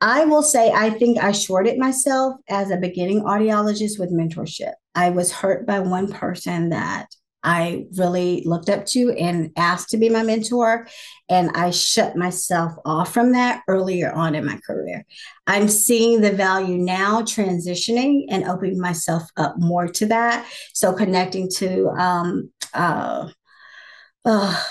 [0.03, 4.73] I will say, I think I shorted myself as a beginning audiologist with mentorship.
[4.93, 7.07] I was hurt by one person that
[7.41, 10.89] I really looked up to and asked to be my mentor.
[11.29, 15.05] And I shut myself off from that earlier on in my career.
[15.47, 20.45] I'm seeing the value now transitioning and opening myself up more to that.
[20.73, 23.29] So connecting to um, uh,
[24.25, 24.63] uh,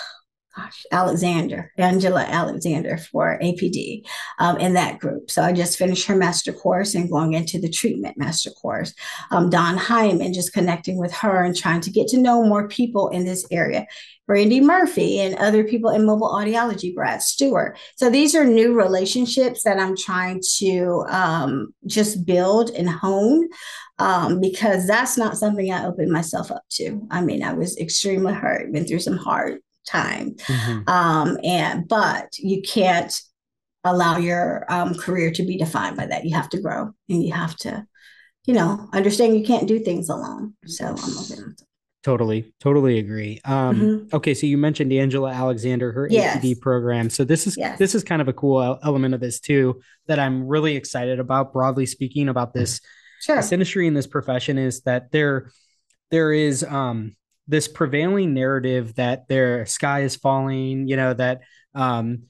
[0.57, 4.05] gosh, Alexander, Angela Alexander for APD
[4.38, 5.31] um, in that group.
[5.31, 8.95] So I just finished her master course and going into the treatment master course.
[9.31, 13.09] Um, Don Hyman, just connecting with her and trying to get to know more people
[13.09, 13.87] in this area.
[14.27, 17.79] Brandy Murphy and other people in mobile audiology, Brad Stewart.
[17.97, 23.49] So these are new relationships that I'm trying to um, just build and hone
[23.99, 27.07] um, because that's not something I opened myself up to.
[27.11, 30.35] I mean, I was extremely hurt, been through some hard time.
[30.35, 30.88] Mm-hmm.
[30.88, 33.12] Um, and but you can't
[33.85, 36.25] allow your um, career to be defined by that.
[36.25, 37.87] You have to grow and you have to,
[38.45, 40.55] you know, understand you can't do things alone.
[40.66, 41.57] So I'm open.
[42.03, 43.40] Totally, totally agree.
[43.45, 44.16] Um, mm-hmm.
[44.16, 46.38] Okay, so you mentioned Angela Alexander, her yes.
[46.38, 47.09] APD program.
[47.11, 47.79] So this is yes.
[47.79, 51.53] this is kind of a cool element of this too that I'm really excited about.
[51.53, 52.81] Broadly speaking, about this,
[53.21, 53.37] sure.
[53.37, 55.53] this industry and this profession is that there
[56.11, 57.14] there is um,
[57.49, 61.41] this prevailing narrative that their sky is falling, you know, that
[61.75, 62.25] um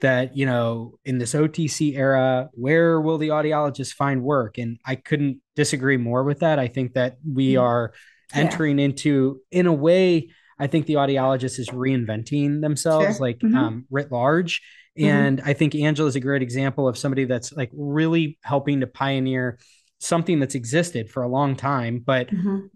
[0.00, 4.56] that, you know, in this OTC era, where will the audiologist find work?
[4.56, 6.60] And I couldn't disagree more with that.
[6.60, 7.64] I think that we mm-hmm.
[7.64, 7.92] are
[8.32, 8.86] entering yeah.
[8.86, 10.28] into in a way
[10.60, 13.26] I think the audiologist is reinventing themselves sure.
[13.26, 13.56] like mm-hmm.
[13.56, 14.60] um, writ large.
[14.98, 15.08] Mm-hmm.
[15.08, 15.40] And.
[15.44, 19.58] I think Angela is a great example of somebody that's like really helping to pioneer
[20.00, 22.66] something that's existed for a long time, but mm-hmm.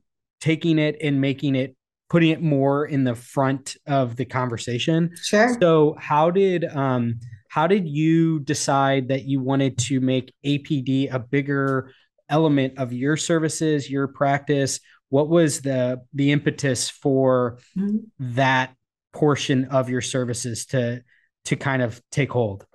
[0.40, 1.76] taking it and making it
[2.12, 5.10] putting it more in the front of the conversation.
[5.22, 5.56] Sure.
[5.58, 11.18] So how did um how did you decide that you wanted to make APD a
[11.18, 11.90] bigger
[12.28, 14.78] element of your services, your practice?
[15.08, 17.96] What was the the impetus for mm-hmm.
[18.36, 18.74] that
[19.14, 21.02] portion of your services to
[21.46, 22.66] to kind of take hold?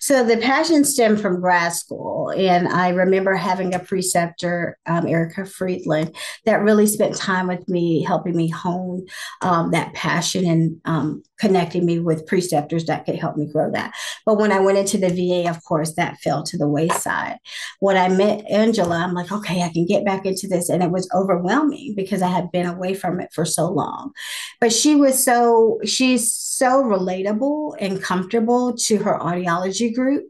[0.00, 2.32] So the passion stemmed from grad school.
[2.34, 8.02] And I remember having a preceptor, um, Erica Friedland, that really spent time with me,
[8.02, 9.06] helping me hone
[9.42, 13.92] um, that passion and um, connecting me with preceptors that could help me grow that.
[14.24, 17.36] But when I went into the VA, of course, that fell to the wayside.
[17.80, 20.70] When I met Angela, I'm like, okay, I can get back into this.
[20.70, 24.12] And it was overwhelming because I had been away from it for so long.
[24.60, 30.24] But she was so, she's so relatable and comfortable to her audiology group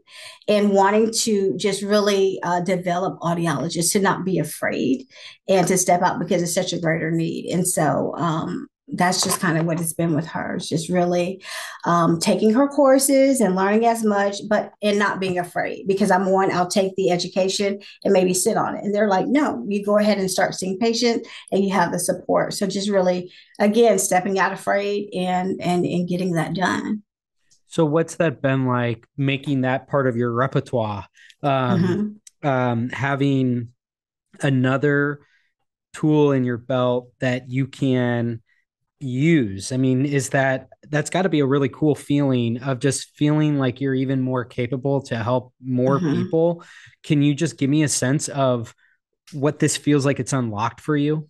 [0.47, 5.05] and wanting to just really uh, develop audiologists to not be afraid
[5.47, 7.51] and to step out because it's such a greater need.
[7.51, 10.55] And so um, that's just kind of what it's been with her.
[10.55, 11.41] It's just really
[11.85, 16.29] um, taking her courses and learning as much, but and not being afraid because I'm
[16.29, 18.83] one, I'll take the education and maybe sit on it.
[18.83, 21.99] And they're like, no, you go ahead and start seeing patients and you have the
[21.99, 22.53] support.
[22.53, 27.03] So just really, again, stepping out afraid and and and getting that done.
[27.71, 31.05] So what's that been like making that part of your repertoire?
[31.41, 32.47] Um, mm-hmm.
[32.47, 33.69] um, having
[34.41, 35.21] another
[35.93, 38.41] tool in your belt that you can
[38.99, 39.71] use?
[39.71, 43.57] I mean, is that that's got to be a really cool feeling of just feeling
[43.57, 46.23] like you're even more capable to help more mm-hmm.
[46.23, 46.65] people.
[47.03, 48.75] Can you just give me a sense of
[49.31, 51.29] what this feels like it's unlocked for you?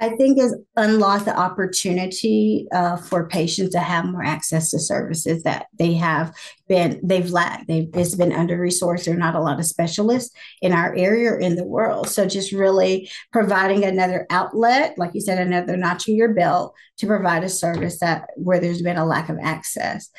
[0.00, 5.44] I think has unlocked the opportunity uh, for patients to have more access to services
[5.44, 6.34] that they have
[6.72, 7.68] been they've lacked.
[7.68, 9.04] They've it's been under resourced.
[9.04, 12.08] There are not a lot of specialists in our area or in the world.
[12.08, 17.06] So just really providing another outlet, like you said, another notch in your belt to
[17.06, 20.10] provide a service that where there's been a lack of access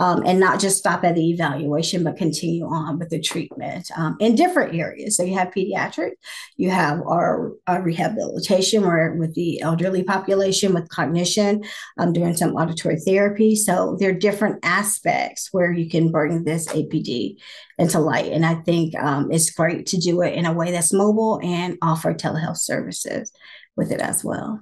[0.00, 4.16] um, and not just stop at the evaluation, but continue on with the treatment um,
[4.18, 5.14] in different areas.
[5.14, 6.12] So you have pediatric,
[6.56, 11.64] you have our, our rehabilitation, where with the elderly population with cognition,
[11.98, 13.54] um, doing some auditory therapy.
[13.54, 17.36] So there are different aspects where you can bring this APD
[17.78, 18.32] into light.
[18.32, 21.76] And I think um, it's great to do it in a way that's mobile and
[21.82, 23.32] offer telehealth services
[23.76, 24.60] with it as well.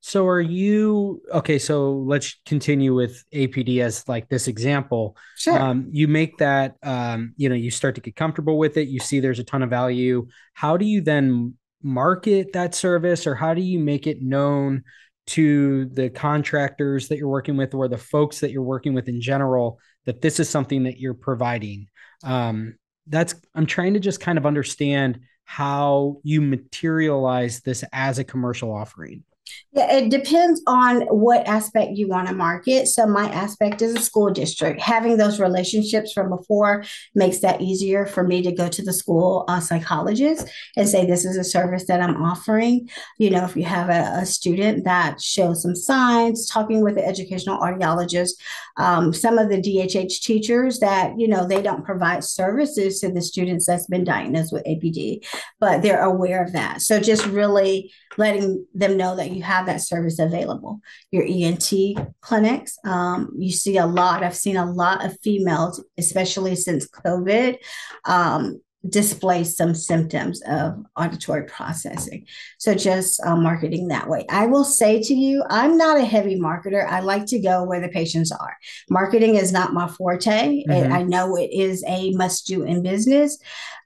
[0.00, 1.58] So are you okay?
[1.58, 5.16] So let's continue with APD as like this example.
[5.36, 5.60] Sure.
[5.60, 8.88] Um, you make that, um, you know, you start to get comfortable with it.
[8.88, 10.26] You see there's a ton of value.
[10.54, 14.84] How do you then market that service, or how do you make it known
[15.28, 19.20] to the contractors that you're working with, or the folks that you're working with in
[19.20, 21.88] general, that this is something that you're providing?
[22.22, 22.76] Um,
[23.06, 28.72] that's I'm trying to just kind of understand how you materialize this as a commercial
[28.72, 29.24] offering.
[29.72, 32.88] Yeah, it depends on what aspect you want to market.
[32.88, 34.80] So, my aspect is a school district.
[34.80, 36.84] Having those relationships from before
[37.14, 41.24] makes that easier for me to go to the school uh, psychologist and say, This
[41.24, 42.88] is a service that I'm offering.
[43.18, 47.06] You know, if you have a, a student that shows some signs, talking with the
[47.06, 48.32] educational audiologist,
[48.76, 53.22] um, some of the DHH teachers that, you know, they don't provide services to the
[53.22, 55.24] students that's been diagnosed with APD,
[55.60, 56.82] but they're aware of that.
[56.82, 60.80] So, just really letting them know that you have that service available.
[61.10, 61.72] Your ENT
[62.20, 67.58] clinics, um, you see a lot, I've seen a lot of females, especially since COVID,
[68.04, 72.26] um, display some symptoms of auditory processing.
[72.58, 74.24] So just uh, marketing that way.
[74.30, 76.86] I will say to you, I'm not a heavy marketer.
[76.86, 78.56] I like to go where the patients are.
[78.88, 80.64] Marketing is not my forte.
[80.66, 80.92] Mm-hmm.
[80.92, 83.38] I know it is a must do in business,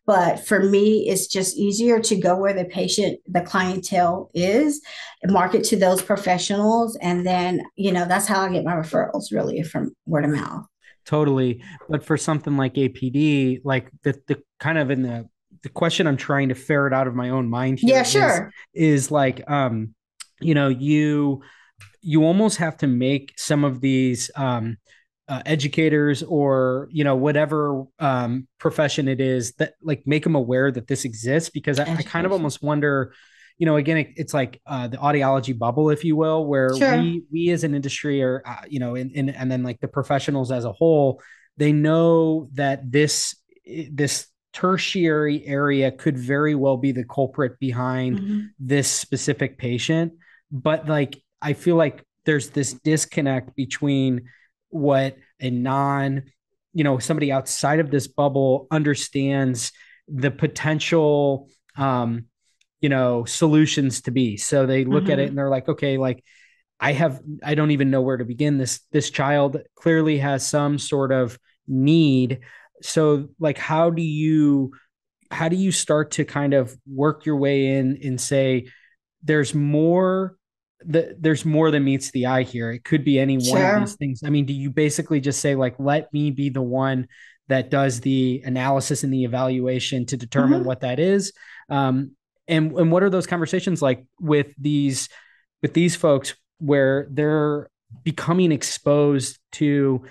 [0.06, 4.82] but for me, it's just easier to go where the patient, the clientele is,
[5.26, 6.96] market to those professionals.
[6.96, 10.66] And then, you know, that's how I get my referrals really from word of mouth.
[11.06, 11.62] Totally.
[11.88, 15.28] But for something like APD, like the, the kind of in the,
[15.62, 18.52] the question I'm trying to ferret out of my own mind here yeah, sure.
[18.74, 19.94] is, is like, um,
[20.40, 21.42] you know, you,
[22.02, 24.76] you almost have to make some of these, um,
[25.28, 30.70] uh, educators or you know whatever um, profession it is that like make them aware
[30.70, 33.14] that this exists because I, I kind of almost wonder
[33.56, 36.98] you know again it, it's like uh, the audiology bubble if you will where sure.
[36.98, 39.88] we we as an industry or uh, you know in, in, and then like the
[39.88, 41.22] professionals as a whole
[41.56, 43.34] they know that this
[43.90, 48.40] this tertiary area could very well be the culprit behind mm-hmm.
[48.58, 50.12] this specific patient
[50.52, 54.22] but like i feel like there's this disconnect between
[54.74, 56.24] what a non,
[56.72, 59.72] you know, somebody outside of this bubble understands
[60.08, 62.26] the potential um,
[62.80, 64.36] you know, solutions to be.
[64.36, 65.12] So they look mm-hmm.
[65.12, 65.28] at it mm-hmm.
[65.30, 66.22] and they're like, okay, like
[66.78, 68.58] I have I don't even know where to begin.
[68.58, 72.40] This this child clearly has some sort of need.
[72.82, 74.72] So like how do you
[75.30, 78.68] how do you start to kind of work your way in and say
[79.22, 80.36] there's more
[80.80, 82.70] the, there's more than meets the eye here.
[82.70, 83.58] It could be any sure.
[83.58, 84.22] one of these things.
[84.24, 87.08] I mean, do you basically just say like, let me be the one
[87.48, 90.68] that does the analysis and the evaluation to determine mm-hmm.
[90.68, 91.32] what that is?
[91.68, 92.12] Um,
[92.46, 95.08] and and what are those conversations like with these
[95.62, 97.70] with these folks where they're
[98.02, 100.04] becoming exposed to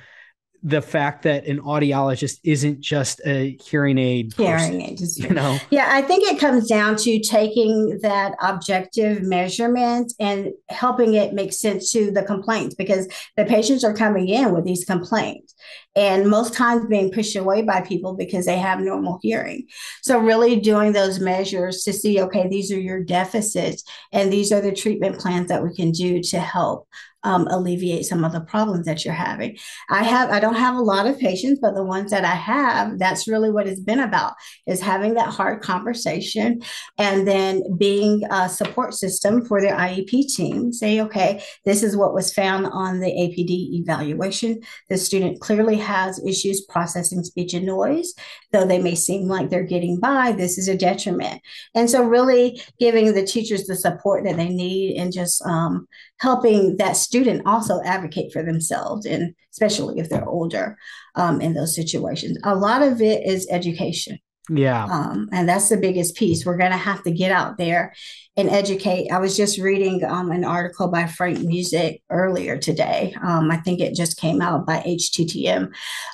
[0.64, 5.58] the fact that an audiologist isn't just a hearing aid hearing aid you know?
[5.70, 11.54] Yeah i think it comes down to taking that objective measurement and helping it make
[11.54, 15.54] sense to the complaints because the patients are coming in with these complaints
[15.96, 19.68] and most times being pushed away by people because they have normal hearing.
[20.02, 24.62] So really doing those measures to see okay these are your deficits and these are
[24.62, 26.88] the treatment plans that we can do to help
[27.24, 29.58] um, alleviate some of the problems that you're having.
[29.90, 33.00] I have, I don't have a lot of patients, but the ones that I have,
[33.00, 34.34] that's really what it's been about
[34.68, 36.62] is having that hard conversation
[36.98, 40.74] and then being a support system for their IEP team.
[40.74, 44.62] Say, okay, this is what was found on the APD evaluation.
[44.90, 48.14] The student clearly has issues processing speech and noise,
[48.54, 50.32] though they may seem like they're getting by.
[50.32, 51.42] This is a detriment.
[51.76, 55.88] And so, really giving the teachers the support that they need and just um,
[56.20, 60.78] helping that student also advocate for themselves, and especially if they're older
[61.16, 62.38] um, in those situations.
[62.44, 64.20] A lot of it is education.
[64.50, 64.84] Yeah.
[64.86, 66.46] Um, and that's the biggest piece.
[66.46, 67.94] We're going to have to get out there
[68.36, 69.10] and educate.
[69.10, 73.16] I was just reading um, an article by Frank Musiek earlier today.
[73.24, 75.74] Um, I think it just came out by HHTM,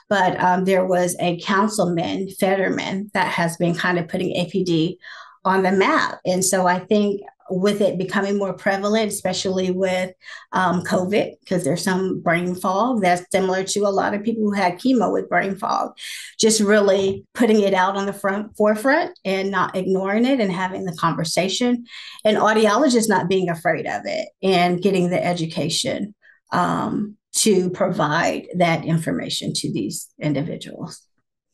[0.10, 4.98] but um, there was a councilman, Fetterman, that has been kind of putting APD
[5.44, 6.20] on the map.
[6.26, 10.12] And so I think with it becoming more prevalent, especially with
[10.52, 14.54] um, COVID, because there's some brain fog that's similar to a lot of people who
[14.54, 15.92] had chemo with brain fog.
[16.40, 20.86] Just really putting it out on the front forefront and not ignoring it and having
[20.86, 21.86] the conversation,
[22.24, 26.14] and audiologists not being afraid of it and getting the education
[26.52, 31.02] um, to provide that information to these individuals.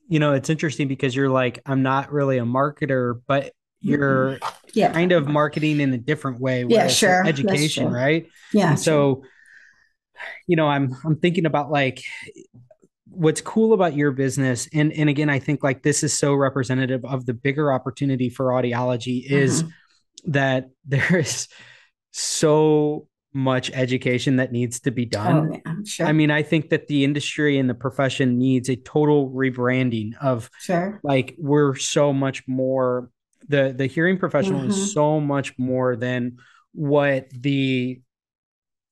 [0.07, 3.53] You know, it's interesting because you're like, I'm not really a marketer, but
[3.85, 4.39] you're
[4.73, 4.91] yeah.
[4.91, 6.65] kind of marketing in a different way.
[6.67, 7.25] Yeah, sure.
[7.25, 8.27] Education, right?
[8.51, 8.71] Yeah.
[8.71, 9.23] And so,
[10.47, 12.01] you know, I'm I'm thinking about like
[13.05, 17.05] what's cool about your business, and and again, I think like this is so representative
[17.05, 20.31] of the bigger opportunity for audiology is mm-hmm.
[20.31, 21.47] that there is
[22.11, 25.51] so much education that needs to be done.
[25.53, 26.05] Oh, yeah, sure.
[26.07, 30.49] I mean, I think that the industry and the profession needs a total rebranding of
[30.61, 31.01] sure.
[31.03, 33.11] like we're so much more
[33.47, 34.69] the the hearing professional mm-hmm.
[34.69, 36.37] is so much more than
[36.73, 38.01] what the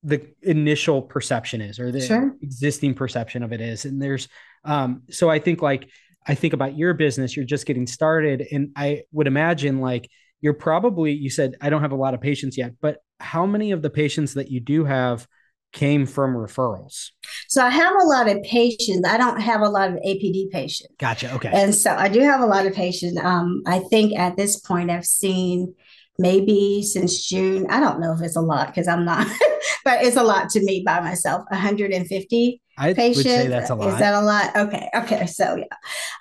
[0.03, 2.35] the initial perception is or the sure.
[2.41, 4.27] existing perception of it is and there's
[4.65, 5.89] um so i think like
[6.27, 10.09] i think about your business you're just getting started and i would imagine like
[10.41, 13.71] you're probably you said i don't have a lot of patients yet but how many
[13.71, 15.25] of the patients that you do have
[15.73, 17.09] came from referrals?
[17.49, 19.07] So I have a lot of patients.
[19.07, 20.93] I don't have a lot of APD patients.
[20.99, 21.33] Gotcha.
[21.35, 21.49] Okay.
[21.51, 23.19] And so I do have a lot of patients.
[23.21, 25.73] Um, I think at this point I've seen
[26.17, 27.67] maybe since June.
[27.69, 29.27] I don't know if it's a lot because I'm not,
[29.85, 31.43] but it's a lot to me by myself.
[31.49, 33.17] 150 I patients.
[33.17, 33.93] Would say that's a lot.
[33.93, 34.55] Is that a lot?
[34.55, 34.89] Okay.
[34.95, 35.25] Okay.
[35.25, 35.65] So yeah.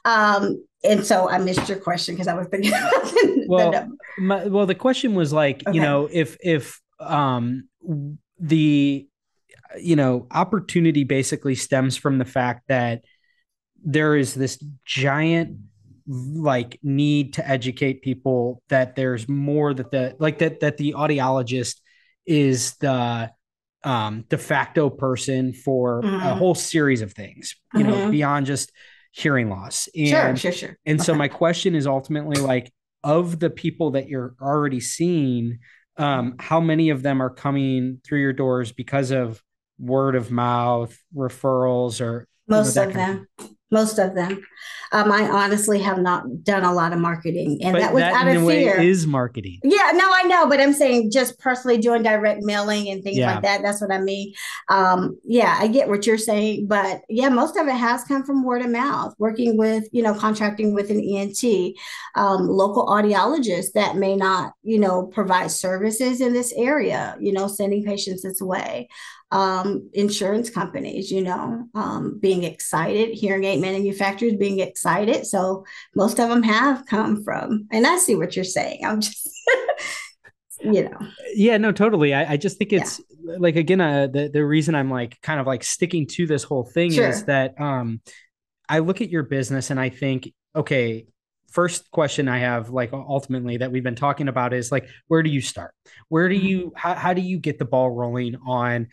[0.04, 2.72] Um, and so I missed your question because I was thinking.
[3.46, 5.76] well, the my, well, the question was like, okay.
[5.76, 7.68] you know, if if um
[8.38, 9.06] the
[9.78, 13.02] you know, opportunity basically stems from the fact that
[13.84, 15.58] there is this giant
[16.06, 21.80] like need to educate people that there's more that the like that that the audiologist
[22.26, 23.30] is the
[23.84, 26.26] um de facto person for mm-hmm.
[26.26, 27.90] a whole series of things you mm-hmm.
[27.90, 28.72] know beyond just
[29.12, 31.04] hearing loss and sure sure sure and okay.
[31.04, 32.72] so my question is ultimately like
[33.04, 35.58] of the people that you're already seeing
[35.98, 39.42] um how many of them are coming through your doors because of
[39.82, 44.42] word of mouth referrals or most you know, of them of most of them
[44.92, 48.12] um, I honestly have not done a lot of marketing, and but that was that
[48.12, 48.78] out of fear.
[48.78, 49.58] Is marketing?
[49.64, 53.32] Yeah, no, I know, but I'm saying just personally doing direct mailing and things yeah.
[53.32, 53.62] like that.
[53.62, 54.34] That's what I mean.
[54.68, 58.44] Um, yeah, I get what you're saying, but yeah, most of it has come from
[58.44, 59.14] word of mouth.
[59.18, 61.74] Working with, you know, contracting with an ENT,
[62.14, 67.16] um, local audiologists that may not, you know, provide services in this area.
[67.18, 68.88] You know, sending patients this way
[69.32, 75.26] um, insurance companies, you know, um, being excited, hearing aid manufacturers being excited.
[75.26, 75.64] So
[75.96, 78.84] most of them have come from, and I see what you're saying.
[78.84, 79.26] I'm just,
[80.60, 80.98] you know.
[81.34, 82.12] Yeah, no, totally.
[82.12, 83.36] I, I just think it's yeah.
[83.38, 86.64] like, again, uh, the, the reason I'm like kind of like sticking to this whole
[86.64, 87.08] thing sure.
[87.08, 88.02] is that um,
[88.68, 91.06] I look at your business and I think, okay,
[91.50, 95.30] first question I have, like ultimately that we've been talking about is like, where do
[95.30, 95.72] you start?
[96.10, 96.46] Where do mm-hmm.
[96.46, 98.88] you, how, how do you get the ball rolling on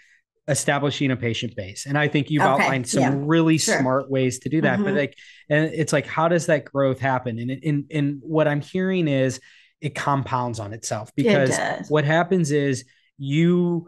[0.49, 2.63] establishing a patient base and i think you've okay.
[2.63, 3.13] outlined some yeah.
[3.15, 3.79] really sure.
[3.79, 4.85] smart ways to do that mm-hmm.
[4.85, 5.17] but like
[5.49, 9.39] and it's like how does that growth happen and in and what i'm hearing is
[9.79, 12.83] it compounds on itself because it what happens is
[13.17, 13.87] you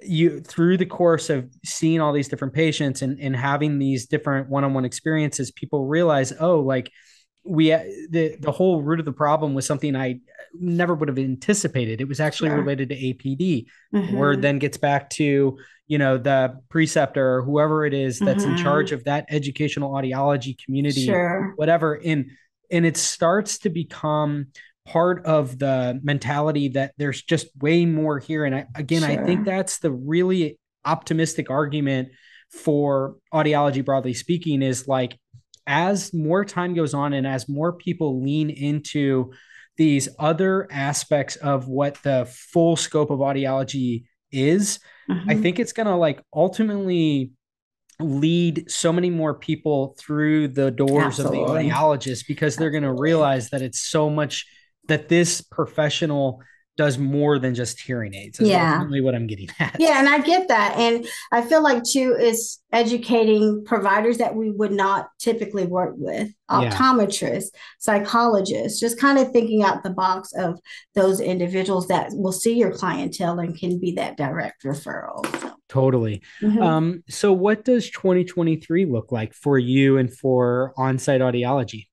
[0.00, 4.48] you through the course of seeing all these different patients and, and having these different
[4.48, 6.90] one-on-one experiences people realize oh like
[7.48, 10.20] we the the whole root of the problem was something I
[10.52, 12.00] never would have anticipated.
[12.00, 12.58] It was actually sure.
[12.58, 13.66] related to APD.
[13.94, 14.16] Mm-hmm.
[14.16, 18.56] Word then gets back to you know the preceptor or whoever it is that's mm-hmm.
[18.56, 21.54] in charge of that educational audiology community, sure.
[21.56, 21.94] whatever.
[21.94, 22.30] And
[22.70, 24.48] and it starts to become
[24.86, 28.44] part of the mentality that there's just way more here.
[28.44, 29.10] And I, again, sure.
[29.10, 32.08] I think that's the really optimistic argument
[32.50, 35.18] for audiology broadly speaking is like
[35.68, 39.32] as more time goes on and as more people lean into
[39.76, 45.30] these other aspects of what the full scope of audiology is, mm-hmm.
[45.30, 47.32] I think it's going to like ultimately
[48.00, 51.42] lead so many more people through the doors Absolutely.
[51.42, 54.46] of the audiologist because they're going to realize that it's so much
[54.88, 56.40] that this professional
[56.78, 58.40] does more than just hearing aids.
[58.40, 58.84] Yeah.
[59.02, 59.76] what I'm getting at.
[59.80, 60.76] Yeah, and I get that.
[60.78, 66.28] And I feel like too is educating providers that we would not typically work with,
[66.48, 66.70] Yeah.
[66.70, 67.48] optometrists,
[67.80, 70.60] psychologists, just kind of thinking out the box of
[70.94, 75.26] those individuals that will see your clientele and can be that direct referral.
[75.40, 76.22] So, Totally.
[76.40, 76.62] mhm.
[76.62, 81.88] Um, so what does 2023 look like for you and for on-site audiology?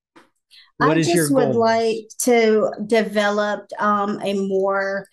[0.78, 5.08] What I is just your would like to develop um, a more,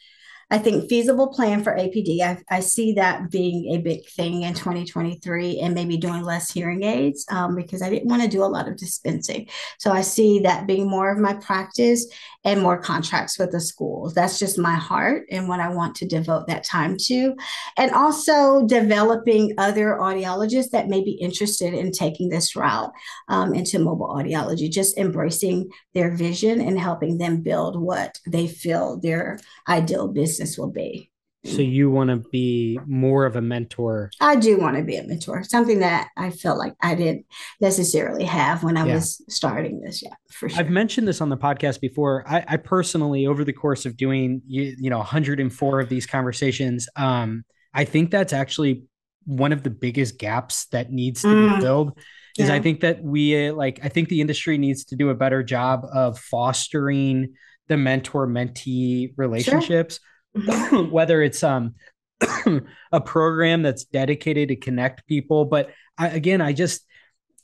[0.53, 2.21] I think, feasible plan for APD.
[2.21, 6.83] I, I see that being a big thing in 2023 and maybe doing less hearing
[6.83, 9.49] aids um, because I didn't want to do a lot of dispensing.
[9.79, 12.07] So I see that being more of my practice
[12.45, 14.13] and more contracts with the schools.
[14.13, 17.35] That's just my heart and what I want to devote that time to.
[17.79, 22.93] And also developing other audiologists that may be interested in taking this route
[23.29, 28.99] um, into mobile audiology, just embracing their vision and helping them build what they feel
[28.99, 31.11] their ideal business will be.
[31.45, 34.11] So you want to be more of a mentor.
[34.21, 37.27] I do want to be a mentor, something that I felt like I didn't
[37.61, 38.95] necessarily have when I Yeah.
[38.95, 40.03] was starting this.
[40.05, 40.61] Yeah, for sure.
[40.61, 42.25] I've mentioned this on the podcast before.
[42.29, 46.89] I, I personally, over the course of doing you, you know 104 of these conversations,
[46.95, 48.85] um, I think that's actually
[49.25, 51.57] one of the biggest gaps that needs to Mm.
[51.57, 51.99] be filled.
[52.39, 55.15] Is I think that we uh, like I think the industry needs to do a
[55.15, 57.35] better job of fostering
[57.69, 60.01] the mentor mentee relationships, Mhm.
[60.91, 61.75] whether it's um
[62.93, 65.45] a program that's dedicated to connect people.
[65.45, 66.85] But I, again, I just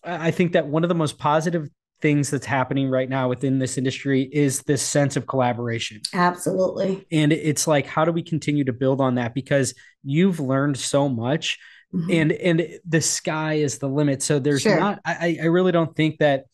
[0.05, 1.68] I think that one of the most positive
[2.01, 6.01] things that's happening right now within this industry is this sense of collaboration.
[6.14, 7.05] Absolutely.
[7.11, 9.34] And it's like, how do we continue to build on that?
[9.34, 9.74] Because
[10.05, 11.59] you've learned so much
[11.93, 12.20] Mhm.
[12.20, 14.22] and and the sky is the limit.
[14.22, 14.78] So there's Sure.
[14.78, 16.45] not I, I really don't think that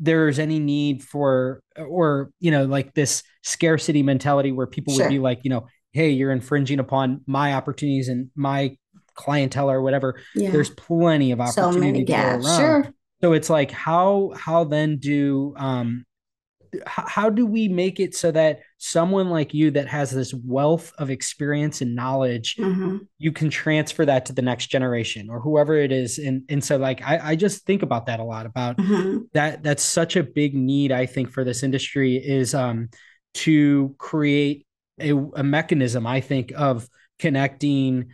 [0.00, 5.18] there's any need for or you know like this scarcity mentality where people would be
[5.18, 8.76] like, you know, hey, you're infringing upon my opportunities and my
[9.14, 10.20] clientele or whatever.
[10.34, 10.50] yeah.
[10.50, 12.42] There's plenty of so opportunity many to go around.
[12.42, 12.94] Sure.
[13.22, 16.04] So it's like how how then do um
[16.86, 21.10] how do we make it so that someone like you that has this wealth of
[21.10, 23.06] experience and knowledge Mhm.
[23.18, 26.76] you can transfer that to the next generation or whoever it is and and so
[26.76, 29.28] like I, I just think about that a lot about Mhm.
[29.32, 32.88] that that's such a big need i think for this industry is um
[33.34, 34.66] to create
[35.00, 38.06] a, a mechanism i think of connecting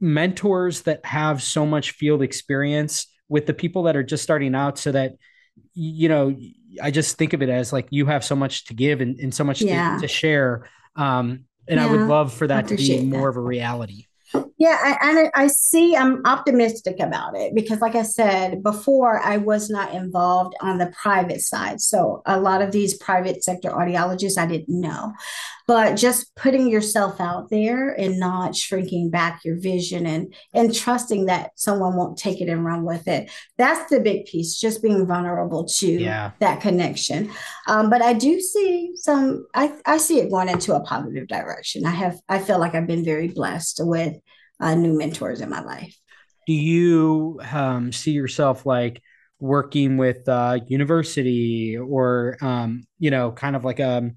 [0.00, 4.78] mentors that have so much field experience with the people that are just starting out
[4.78, 5.12] so that
[5.74, 6.34] you know
[6.80, 9.34] i just think of it as like you have so much to give and, and
[9.34, 9.96] so much Yeah.
[9.96, 13.28] to, to share um and i would love for that to be more that.
[13.28, 14.06] of a reality
[14.62, 15.96] Yeah, I, and I I see.
[15.96, 20.92] I'm optimistic about it because, like I said before, I was not involved on the
[21.02, 21.80] private side.
[21.80, 25.14] So a lot of these private sector audiologists I didn't know,
[25.66, 31.26] but just putting yourself out there and not shrinking back your vision and and trusting
[31.26, 33.32] that someone won't take it and run with it.
[33.58, 34.60] That's the big piece.
[34.60, 36.30] Just being vulnerable to Yeah.
[36.38, 37.32] that connection.
[37.66, 39.44] Um, but I do see some.
[39.56, 41.84] I I see it going into a positive direction.
[41.84, 42.20] I have.
[42.28, 44.14] I feel like I've been very blessed with
[44.60, 45.96] uh, new mentors in my life.
[46.46, 49.02] do you um, see yourself like
[49.38, 54.16] working with uh, university or um, you know kind of like um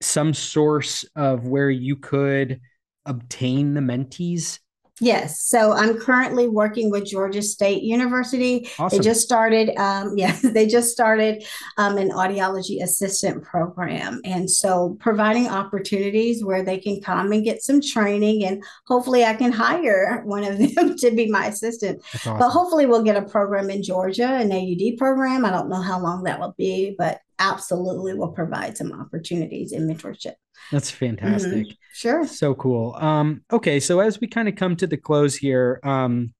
[0.00, 2.60] some source of where you could
[3.06, 4.58] obtain the mentees
[5.02, 5.42] Yes.
[5.42, 8.68] So I'm currently working with Georgia State University.
[8.78, 11.44] awesome They just started, um, yes, they just started
[11.76, 14.20] um, an audiology assistant program.
[14.24, 19.34] And so providing opportunities where they can come and get some training, and hopefully I
[19.34, 22.00] can hire one of them to be my assistant.
[22.12, 25.44] That's But hopefully we'll get a program in Georgia, an AuD program.
[25.44, 29.88] I don't know how long that will be, but absolutely will provide some opportunities in
[29.88, 30.34] mentorship.
[30.70, 31.66] That's fantastic.
[31.92, 32.26] Sure.
[32.26, 32.94] So cool.
[32.94, 36.32] Um, okay, so as we kind of come to the close here, um,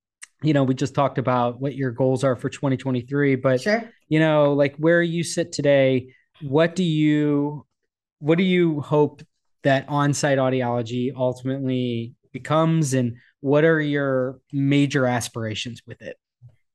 [0.42, 3.82] you know, we just talked about what your goals are for 2023, but Sure.
[4.08, 7.66] you know, like where you sit today, what do you
[8.20, 9.22] what do you hope
[9.64, 16.16] that on-site audiology ultimately becomes and what are your major aspirations with it?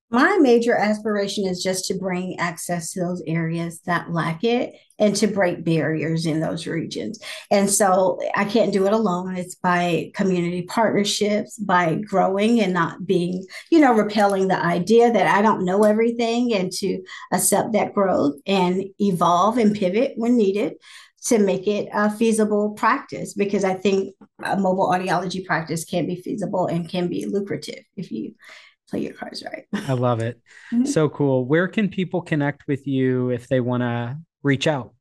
[0.09, 5.13] My major aspiration is just to bring access to those areas that lack it and
[5.17, 7.19] to break barriers in those regions.
[7.51, 9.35] And so I can't do it alone.
[9.35, 15.27] It's by community partnerships, by growing and not being, you know, repelling the idea that
[15.27, 17.03] I don't know everything and to
[17.33, 20.75] accept that growth and evolve and pivot when needed
[21.25, 26.21] to make it a feasible practice because I think a mobile audiology practice can be
[26.21, 28.35] feasible and can be lucrative if you
[28.89, 29.65] play your cards right.
[29.73, 30.41] I love it.
[30.73, 30.87] Mhm.
[30.87, 31.45] So cool.
[31.45, 34.93] Where can people connect with you if they want to reach out?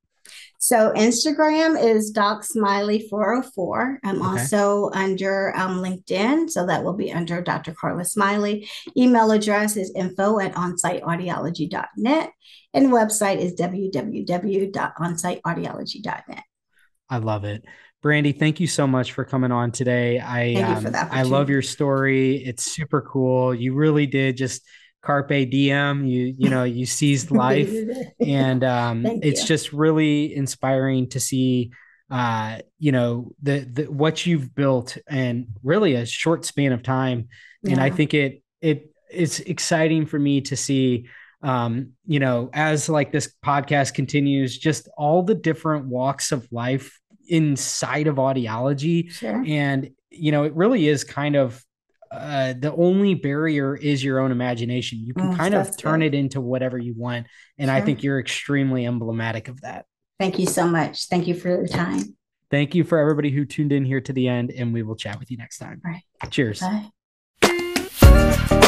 [0.59, 4.01] So Instagram is Doc Smiley 404.
[4.05, 4.41] I'm okay.
[4.41, 7.73] also under um, LinkedIn, so that will be under Dr.
[7.75, 8.69] Carla Smiley.
[8.97, 12.31] Email address is info at onsiteaudiology.net,
[12.75, 16.43] and website is www.onsiteaudiology.net.
[17.09, 17.65] I love it.
[18.07, 20.21] Brandy, thank you so much for coming on today.
[20.21, 22.37] I um, I love your story.
[22.37, 23.53] It's super cool.
[23.53, 24.63] You really did just
[25.03, 27.73] carpe diem you you know you seized life
[28.21, 29.47] and um, it's you.
[29.49, 31.73] just really inspiring to see
[32.09, 37.27] uh, you know the, the what you've built and really a short span of time
[37.65, 37.73] yeah.
[37.73, 41.09] and i think it it it's exciting for me to see
[41.43, 47.01] um, you know as like this podcast continues just all the different walks of life
[47.29, 49.43] inside of audiology sure.
[49.47, 51.63] and you know it really is kind of
[52.11, 55.01] uh, the only barrier is your own imagination.
[55.03, 56.15] You can oh, kind of turn good.
[56.15, 57.27] it into whatever you want.
[57.59, 57.77] And sure.
[57.77, 59.87] I think you're extremely emblematic of that.
[60.19, 61.09] Thank you so much.
[61.09, 62.17] Thank you for your time.
[62.51, 65.19] Thank you for everybody who tuned in here to the end, and we will chat
[65.19, 65.83] with you next time.
[65.85, 66.03] All right.
[66.31, 66.63] Cheers.
[67.43, 68.63] Bye.